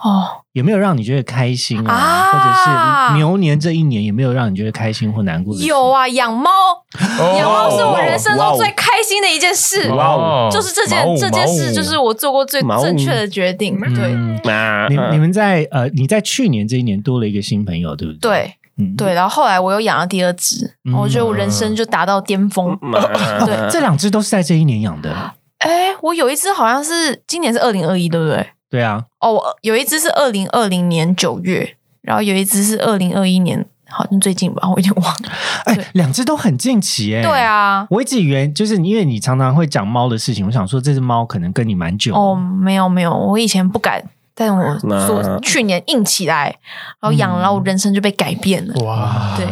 [0.07, 1.93] 哦，有没有让你觉得开心啊？
[1.93, 5.65] 啊或者是牛年这一年有没有让你觉得开心或难过的？
[5.65, 9.91] 有啊，养猫，哦养猫是我人生中最开心的一件事。
[9.91, 13.79] 哇哦就是这件毛这件事，就是我做过最正确的决定。
[13.95, 18.19] 对嗯啊你你们在呃你在去年这一年多了一个新朋友，对不对？
[18.21, 22.77] 对嗯，对，然后后来我又养了第二只，嗯我觉得我人生就达到巅峰。
[22.81, 25.11] 对对这两只都是在这一年养的。
[25.59, 28.47] 哎，我有一只好像是今年是二零二一，对不对？
[28.69, 35.29] 对啊，哦，有一只是二零二零年九月，然后有一只是二零二一年，好像最近吧， 我有点忘了。
[35.65, 37.23] 哎对，两只都很近期哎。
[37.23, 37.41] 对。
[37.41, 42.15] 啊，我一直以为就是因为你常常会讲猫的事情，我想说这只猫可能跟你蛮久。
[42.15, 44.03] 哦，没有没有，我以前不敢
[44.35, 46.55] 但我那说去年硬起来，
[47.01, 48.75] 然后养了，然后我人生就被改变了。
[48.85, 49.47] 哇，对，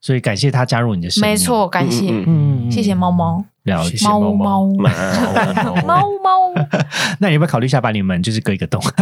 [0.00, 1.30] 所以感谢他加入你的生命。
[1.30, 3.96] 没错，感谢，嗯嗯，谢谢猫猫，了解谢。
[3.98, 4.66] 谢猫猫。
[4.66, 4.90] 猫猫。
[4.90, 6.52] 嗯猫猫，
[7.20, 8.80] 那你要不要考虑一下把你们就是割一个洞？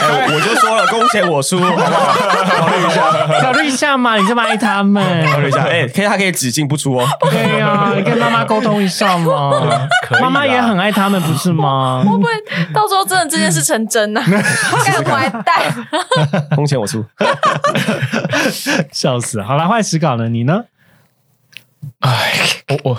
[0.00, 2.14] 哎我就说了， 工钱我出，好不好？
[2.52, 3.00] 考虑一下，
[3.42, 5.02] 考虑一下嘛，你这么爱他们。
[5.30, 5.62] 考虑一下。
[5.62, 7.06] 哎，可以，他可以只进不出哦。
[7.30, 9.88] 对呀、你跟妈妈沟通一下嘛。
[10.20, 12.02] 妈妈也很爱他们，不是吗？
[12.06, 12.30] 会不会
[12.72, 14.22] 到时候真的这件事成真呢？
[14.84, 15.74] 干完蛋！
[16.54, 17.04] 工钱我出。
[18.92, 19.42] 笑死！
[19.42, 20.64] 好了，换史稿了，你呢？
[22.00, 22.32] 哎，
[22.68, 22.98] 我我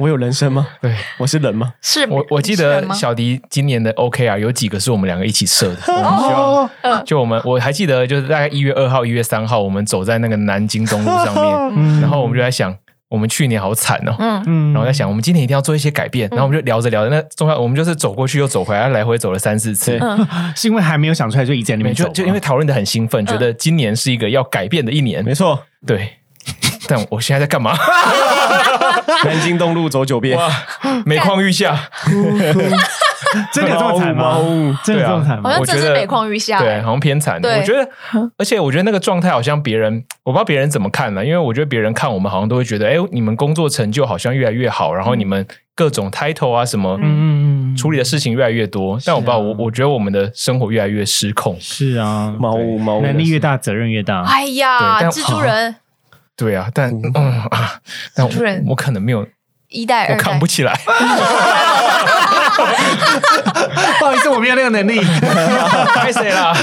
[0.00, 0.66] 我有人生吗？
[0.80, 0.96] 对。
[1.18, 1.74] 我是人吗？
[1.82, 12.74] 是我我记得小迪今年的 OKR 有几个是我们两个一起设的，我们希哦望就我们我还记得就是大概一月二号、一月三号，我们走在那个南京东路上面，然后我们就在想，
[13.10, 14.16] 我们去年好惨哦。
[14.18, 19.98] 嗯，嗯然后在想，我们今年一定要做一些改变，然后我们就聊着聊着，那中间我们就是走过去又走回来，来回走了三四次。
[19.98, 20.00] 对，
[20.56, 25.22] 是因为还没有想出来，就一直在那边走吗，没就就因为讨论的很兴奋，觉得今年是一个要改变的一年。
[25.22, 26.16] 没，错，对。
[26.88, 27.76] 但我现在在干嘛？
[29.24, 30.38] 南京东路走九遍。
[30.38, 30.48] 哇，
[31.04, 31.78] 每况愈下。
[33.52, 34.80] 真的有这么惨吗？
[34.82, 35.42] 真的这么惨吗？
[35.44, 36.58] 好像我觉得真是每况愈下。
[36.58, 37.40] 对，好像偏惨。
[37.40, 37.88] 对我觉得，
[38.36, 41.24] 而且我觉得那个状态好像别人，我不知道别人怎么看呢？
[41.24, 45.46] 因为我觉得别人看我们好像都会觉得，哎，你们工作成就好像越来越好，然后你们
[45.76, 48.98] 各种 title 啊什么，嗯嗯嗯，处理的事情越来越多。
[49.06, 51.56] 但我不知道，我我觉得我们的生活越来越失控。
[51.60, 54.22] 是啊，猫屋猫屋能力越大，责任越大。
[54.22, 55.76] 哎呀，但蜘蛛人
[56.40, 57.12] 对啊，但嗯
[57.50, 57.78] 啊，
[58.14, 58.32] 但我
[58.68, 59.26] 我可能没有，
[59.68, 60.72] 一代、代扛不，起来。
[63.98, 65.00] 不好意思，我没有那个能力。
[65.94, 66.54] 拍谁啦？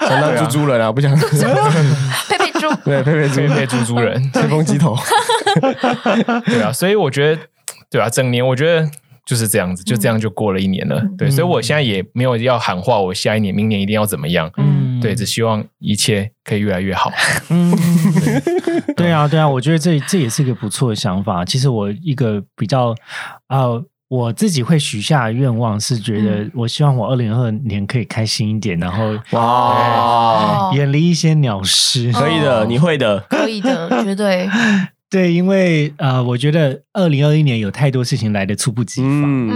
[0.00, 1.14] 想当猪猪人啊，不想
[2.28, 4.30] 佩佩猪，对佩佩猪对，配猪猪人。
[4.32, 4.96] 吹风机头。
[6.46, 7.42] 对啊，所以我觉得，
[7.90, 8.88] 对啊，整年我觉得
[9.26, 11.02] 就是这样子，就这样就过了一年了。
[11.16, 14.50] 对，所以我现在也没有要喊话，我下一年、明年一定要怎么样。
[14.56, 17.10] 嗯对，只希望一切可以越来越好。
[17.50, 17.76] 嗯，
[18.96, 21.44] 对啊，对啊，我觉得这这也是一个不错的想法。
[21.44, 22.94] 其实我一个比较
[23.48, 32.12] 呃，我自己会许下的愿望是觉得，我希望我二零二年可以开心一点，然后哇，哦远离一些鸟事。
[32.12, 33.18] 可以的，你会的。
[33.28, 34.48] 可以的，绝对。
[35.12, 39.48] 对，因为呃，我觉得二零二一年有太多事情来的猝不及防。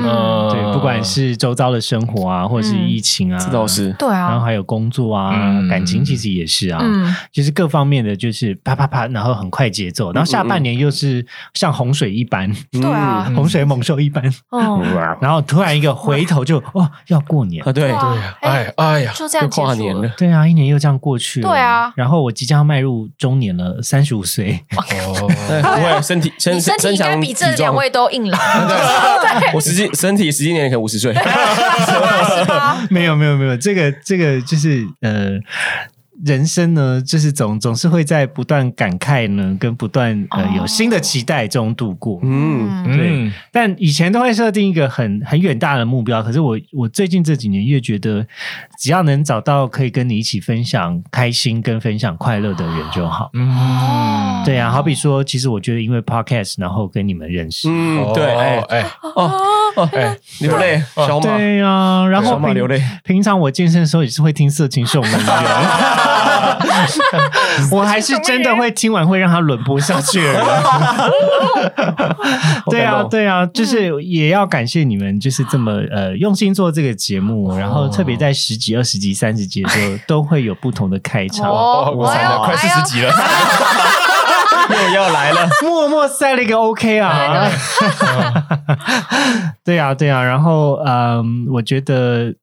[0.50, 3.90] 对，不管是周遭的生活啊，或者是疫情啊，这倒是。
[3.98, 14.82] 对啊，然后还有工作啊，嗯感情其实也是啊，嗯就是各方面的，就是啪啪啪，然后很快节奏，然后下半年又是像洪水一般，对啊嗯洪水猛兽一般，嗯，
[15.22, 20.06] 然后突然一个回头就哦，要过年啊，，对，对啊，哎哎呀，就这样就跨年了。
[20.18, 29.52] 对啊，一年又这样过去了，对啊然后我即将迈入中年了，三十五岁 哦，哎不会，身体身你身体应该身强比这两位都硬朗， 对。
[29.54, 31.14] 我实际身体实际年龄可能五十岁。
[32.90, 35.38] 没有没有没有，这个这个就是呃。
[36.24, 40.52] 人生呢，就是总总是会在不断感慨呢，跟不断呃哦。
[40.56, 42.18] 有新的期待中度过。
[42.22, 48.26] 嗯，对，但以前都会设定一个很很远大的目标，可是我我最近这几年越觉得，
[48.78, 53.30] 只要能找到可以跟你一起分享开心跟分享快乐的人就好。
[53.34, 57.68] 嗯，对啊，好比说，其实我觉得因为 podcast，然后跟你们认识。
[57.70, 58.56] 嗯，对，哎。
[58.56, 58.82] 哦，哎。
[59.14, 59.32] 哦
[59.76, 62.82] 哦，哎，流泪，小马，对啊，然后平小马流泪。
[63.04, 65.18] 平常我健身的时候也是会听色情秀文的，
[67.72, 70.42] 我还是真的会听完会让他轮播下去的人。
[72.70, 83.12] 对啊，对啊，就是也要感谢你们，就是这么呃用心做这个节目，然后特别在十集、二十集、三十集的时候，都会有不同的开场，哦我惨了，哎呦快四十集了。
[84.68, 87.48] 又要来了，默默塞了一个 OK 啊。
[89.64, 92.34] 对啊，对啊，然后嗯，我觉得。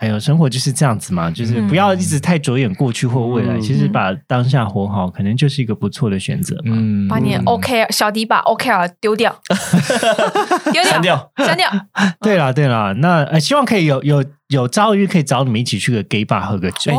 [0.00, 3.60] 还有生活就是这样子嘛，就是不要一直太着眼过去或未来，嗯。
[3.60, 6.72] 其实把当下活好，可能就是一个不错的选择嘛。
[6.74, 7.06] 嗯。
[7.06, 9.38] 把你 OK 小迪把 OK 啊丢掉，
[10.72, 11.68] 丢删掉，删掉。
[12.22, 16.92] 对啦，对啦，那呃，希望可以有有有朝一日可以找你们一起去个 gay bar 喝个酒。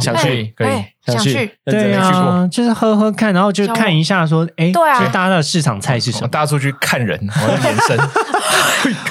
[0.00, 1.92] 想去可以哎，想去，对。
[1.94, 6.24] 啊，就是喝喝看，然后就看一下说，哎，对啊就大家的市场菜是什么？
[6.24, 7.98] 我大家出去看人，我要延伸。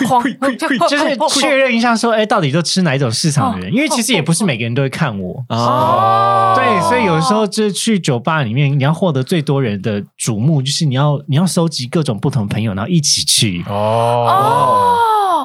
[0.07, 0.21] 慌
[0.57, 3.67] 就是确认一下说，哎，到底都吃哪一种市场的人？
[3.69, 5.43] 哦因为其实也不是每个人都会看我。
[5.49, 14.97] 哦，对，所以有时候就是去酒吧里面，你要获得最多人的瞩目，就是你要你要收集各种不同朋友，然后一起去，哦，哦。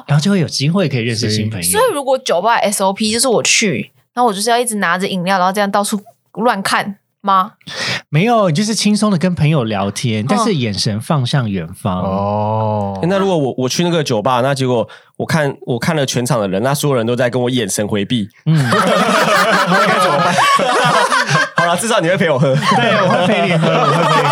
[0.07, 1.79] 然后就会有机会可以认识新朋友所。
[1.79, 5.99] 以如果酒吧 SOP 就是我去，然后我就是要一直拿着饮料，然后这样到处
[6.33, 7.53] 乱看吗？
[8.09, 12.01] 没有，你就是轻松的跟朋友聊天，但是眼神放向远方。
[12.01, 14.87] 哦欸，那如果我我去那个酒吧，那结果
[15.17, 20.33] 我看我看了全场的人，那所有人都在跟我眼神回避，嗯， 那该怎么办？
[21.67, 24.27] 好了，至少你会陪我喝，对，我会陪你喝，我会陪你。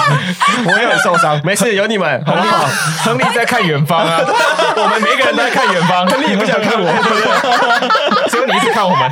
[0.72, 2.66] 我也很受伤， 没事，有你们，好不好？
[3.04, 4.20] 亨利在看远方啊，
[4.78, 9.12] 我们每一个人都在看远方，亨利也不想看我，只有你一直看我们。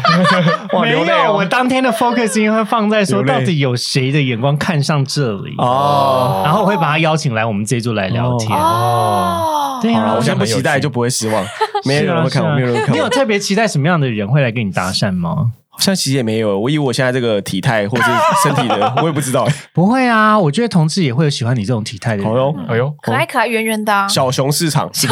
[0.73, 1.45] 哇，没流泪有，我哦。
[1.45, 8.57] 当天的 focus 应该会放在说，到底有谁的眼光看上这里，哦，然后我会把他邀请来我们这一桌来聊天。
[8.57, 11.45] 哦，对啊，我现在不期待就不会失望，
[11.85, 12.91] 没有人会看我，没有人看我。
[12.93, 15.51] 你有特别期待什么样的人会来跟你搭讪吗？
[15.73, 18.03] 好像其实也没有，我以我现在这个体态或是
[18.43, 19.47] 身体的， 我也不知道。
[19.73, 22.25] 不会啊，我觉得同志也会有喜欢你这种体态的人。
[22.25, 25.07] 好哟，哎呦，可爱可爱圆圆的啊，小熊市场，对，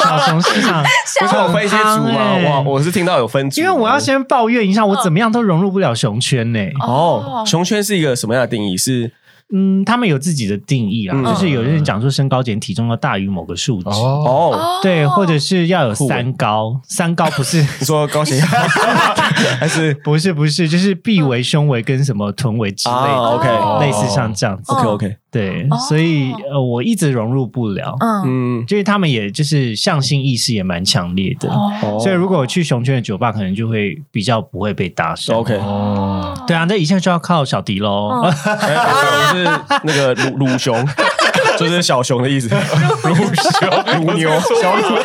[0.00, 0.84] 小熊市场。
[1.20, 2.34] 不是有分一些组吗？
[2.36, 8.76] 欸哇，我是听到有分组，因为我要先抱怨一下，我怎么样都融入不了熊圈呢、哦，熊圈是一个什么样的定义？
[8.76, 9.10] 是
[9.52, 11.24] 嗯，他们有自己的定义啦，嗯。
[11.24, 13.88] 就是有人讲说身高减体重要大于某个数值。
[13.88, 14.24] 哦，
[14.54, 18.46] 哦，对，或者是要有三高，三高不是 你说高血压？
[19.58, 19.92] 还是？
[20.04, 23.86] 不是不是，就是臂围、胸围跟什么臀围之类的、啊？OK。
[23.86, 24.72] 类似像这样子。
[24.72, 25.76] OK OK，对，哦。
[25.88, 27.96] 所以呃，我一直融入不了。
[28.00, 35.34] 嗯，嗯，就是他们也就是向心意识也蛮强烈的，哦，所以如果我去熊圈的酒吧，可能就会比较不会被搭讪。
[35.34, 38.22] OK，哦，对啊，那一下就要靠小迪喽。
[38.24, 38.30] 嗯。
[38.60, 39.44] 哎我是
[39.84, 40.84] 那个鲁鲁熊，
[41.58, 42.48] 就是小熊的意思，
[43.04, 44.04] 鲁熊。
[44.06, 44.30] 鲁牛。
[44.60, 44.96] 小鲁，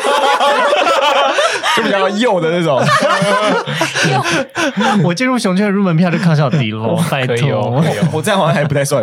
[1.76, 2.80] 就比较幼的那种。
[5.04, 7.82] 我进入熊圈的入门票就靠小迪喽，拜可以哦托。
[7.82, 8.08] 可以哦。
[8.12, 9.02] 我这样好像还不太算。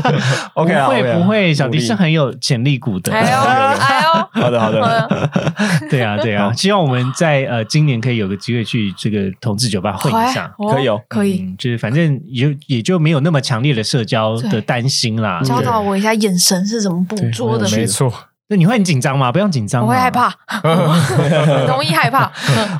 [0.54, 3.12] OK 啊不会不会，小迪是很有潜力股的。
[3.12, 3.38] 哎呦
[3.78, 10.50] 哎呦，好的好的，嗯对啊对啊，希望我们在呃今年可以有个机会去这个同志酒吧混一下。
[10.70, 11.00] 可以哦。
[11.08, 15.40] 可以，嗯，就是反正也也就没有那么强烈的社交的担心啦。
[15.44, 15.64] 教对。
[15.66, 18.12] 导我一下眼神是怎么捕捉的，没错，
[18.50, 19.30] 那你会很紧张吗？
[19.30, 20.10] 不用紧张，我会害。
[20.10, 20.32] 怕，
[21.68, 22.30] 容易害怕，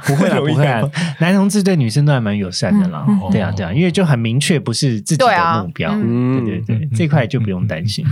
[0.06, 0.82] 不会啦， 不会啦。
[1.18, 3.04] 男同志对女生都还蛮友善的啦。
[3.06, 5.90] 嗯对啊，对啊，因为就很明确不是自己的目标。
[5.92, 8.04] 嗯对对对，这块就不用担心。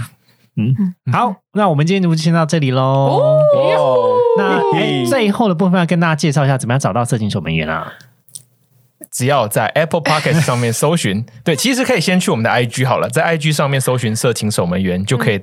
[0.59, 0.75] 嗯，
[1.13, 2.83] 好，那我们今天节目就先到这里喽。
[2.83, 7.93] 哦，那最后的部分要跟大家介绍一下，怎么样找到色情守门员啊？
[9.11, 15.41] 只要在 Apple Podcast 上面搜寻， 对，其实可以先去我们的 IG 好了，在 IG 上面搜寻“色情守门员”，就可以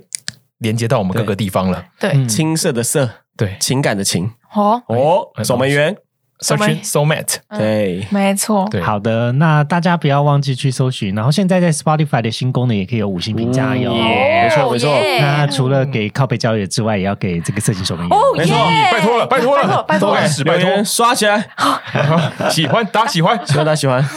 [0.64, 1.86] 连接到我们各个地方了。
[2.00, 2.28] 对，嗯。
[2.28, 3.08] 青色的色，
[3.38, 4.32] 对，情感的情。
[4.56, 5.96] 哦，哦，守门员，
[6.40, 13.94] 搜寻 Soulmate，对，没错，对，好的，那大家不要忘记去搜寻，然后现在在 Spotify 的新功能也可以有五星评价哟。
[13.94, 14.90] 没错没错。
[14.90, 15.20] 耶。
[15.22, 18.18] 那除了给靠背交友之外，也要给这个色情守门员。
[18.18, 18.90] 哦，没错耶。
[18.92, 21.50] 拜托了，拜托了，拜托拜留言托，刷起来，
[22.50, 24.04] 喜欢大家喜欢， 希望大家喜欢。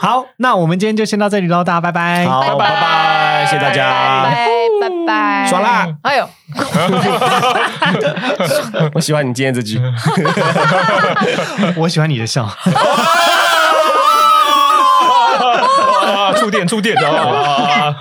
[0.00, 2.24] 好，那我们今天就先到这里喽，大家拜拜。
[2.24, 4.46] 好，拜拜，谢谢大家，拜
[4.80, 5.88] 拜拜，爽啦！
[6.02, 6.28] 哎呦，
[8.94, 9.80] 我喜欢你今天这句。
[11.76, 12.44] 我喜欢你的笑。
[16.08, 17.94] 啊，触电触电啊！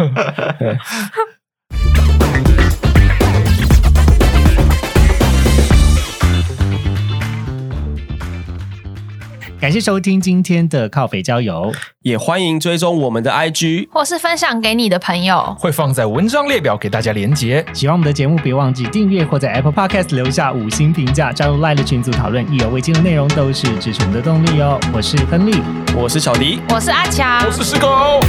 [9.59, 17.65] 感谢收听今天的靠北郊游，也欢迎追踪我们的 IG，或是分享给你的朋友，会放在文章列表给大家连接。
[17.73, 24.79] 喜欢我们的节目，别忘记订阅或在 Apple Podcast 留下五星评价，加入 Line 的群组讨论意犹未尽的内容，都是支持我们的动力哦。
[24.93, 25.59] 我是亨利，
[25.95, 27.87] 我是小迪，我是阿强，我是石狗，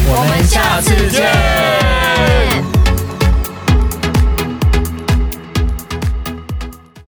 [0.09, 1.21] 我们下次见。
[2.73, 2.78] 见。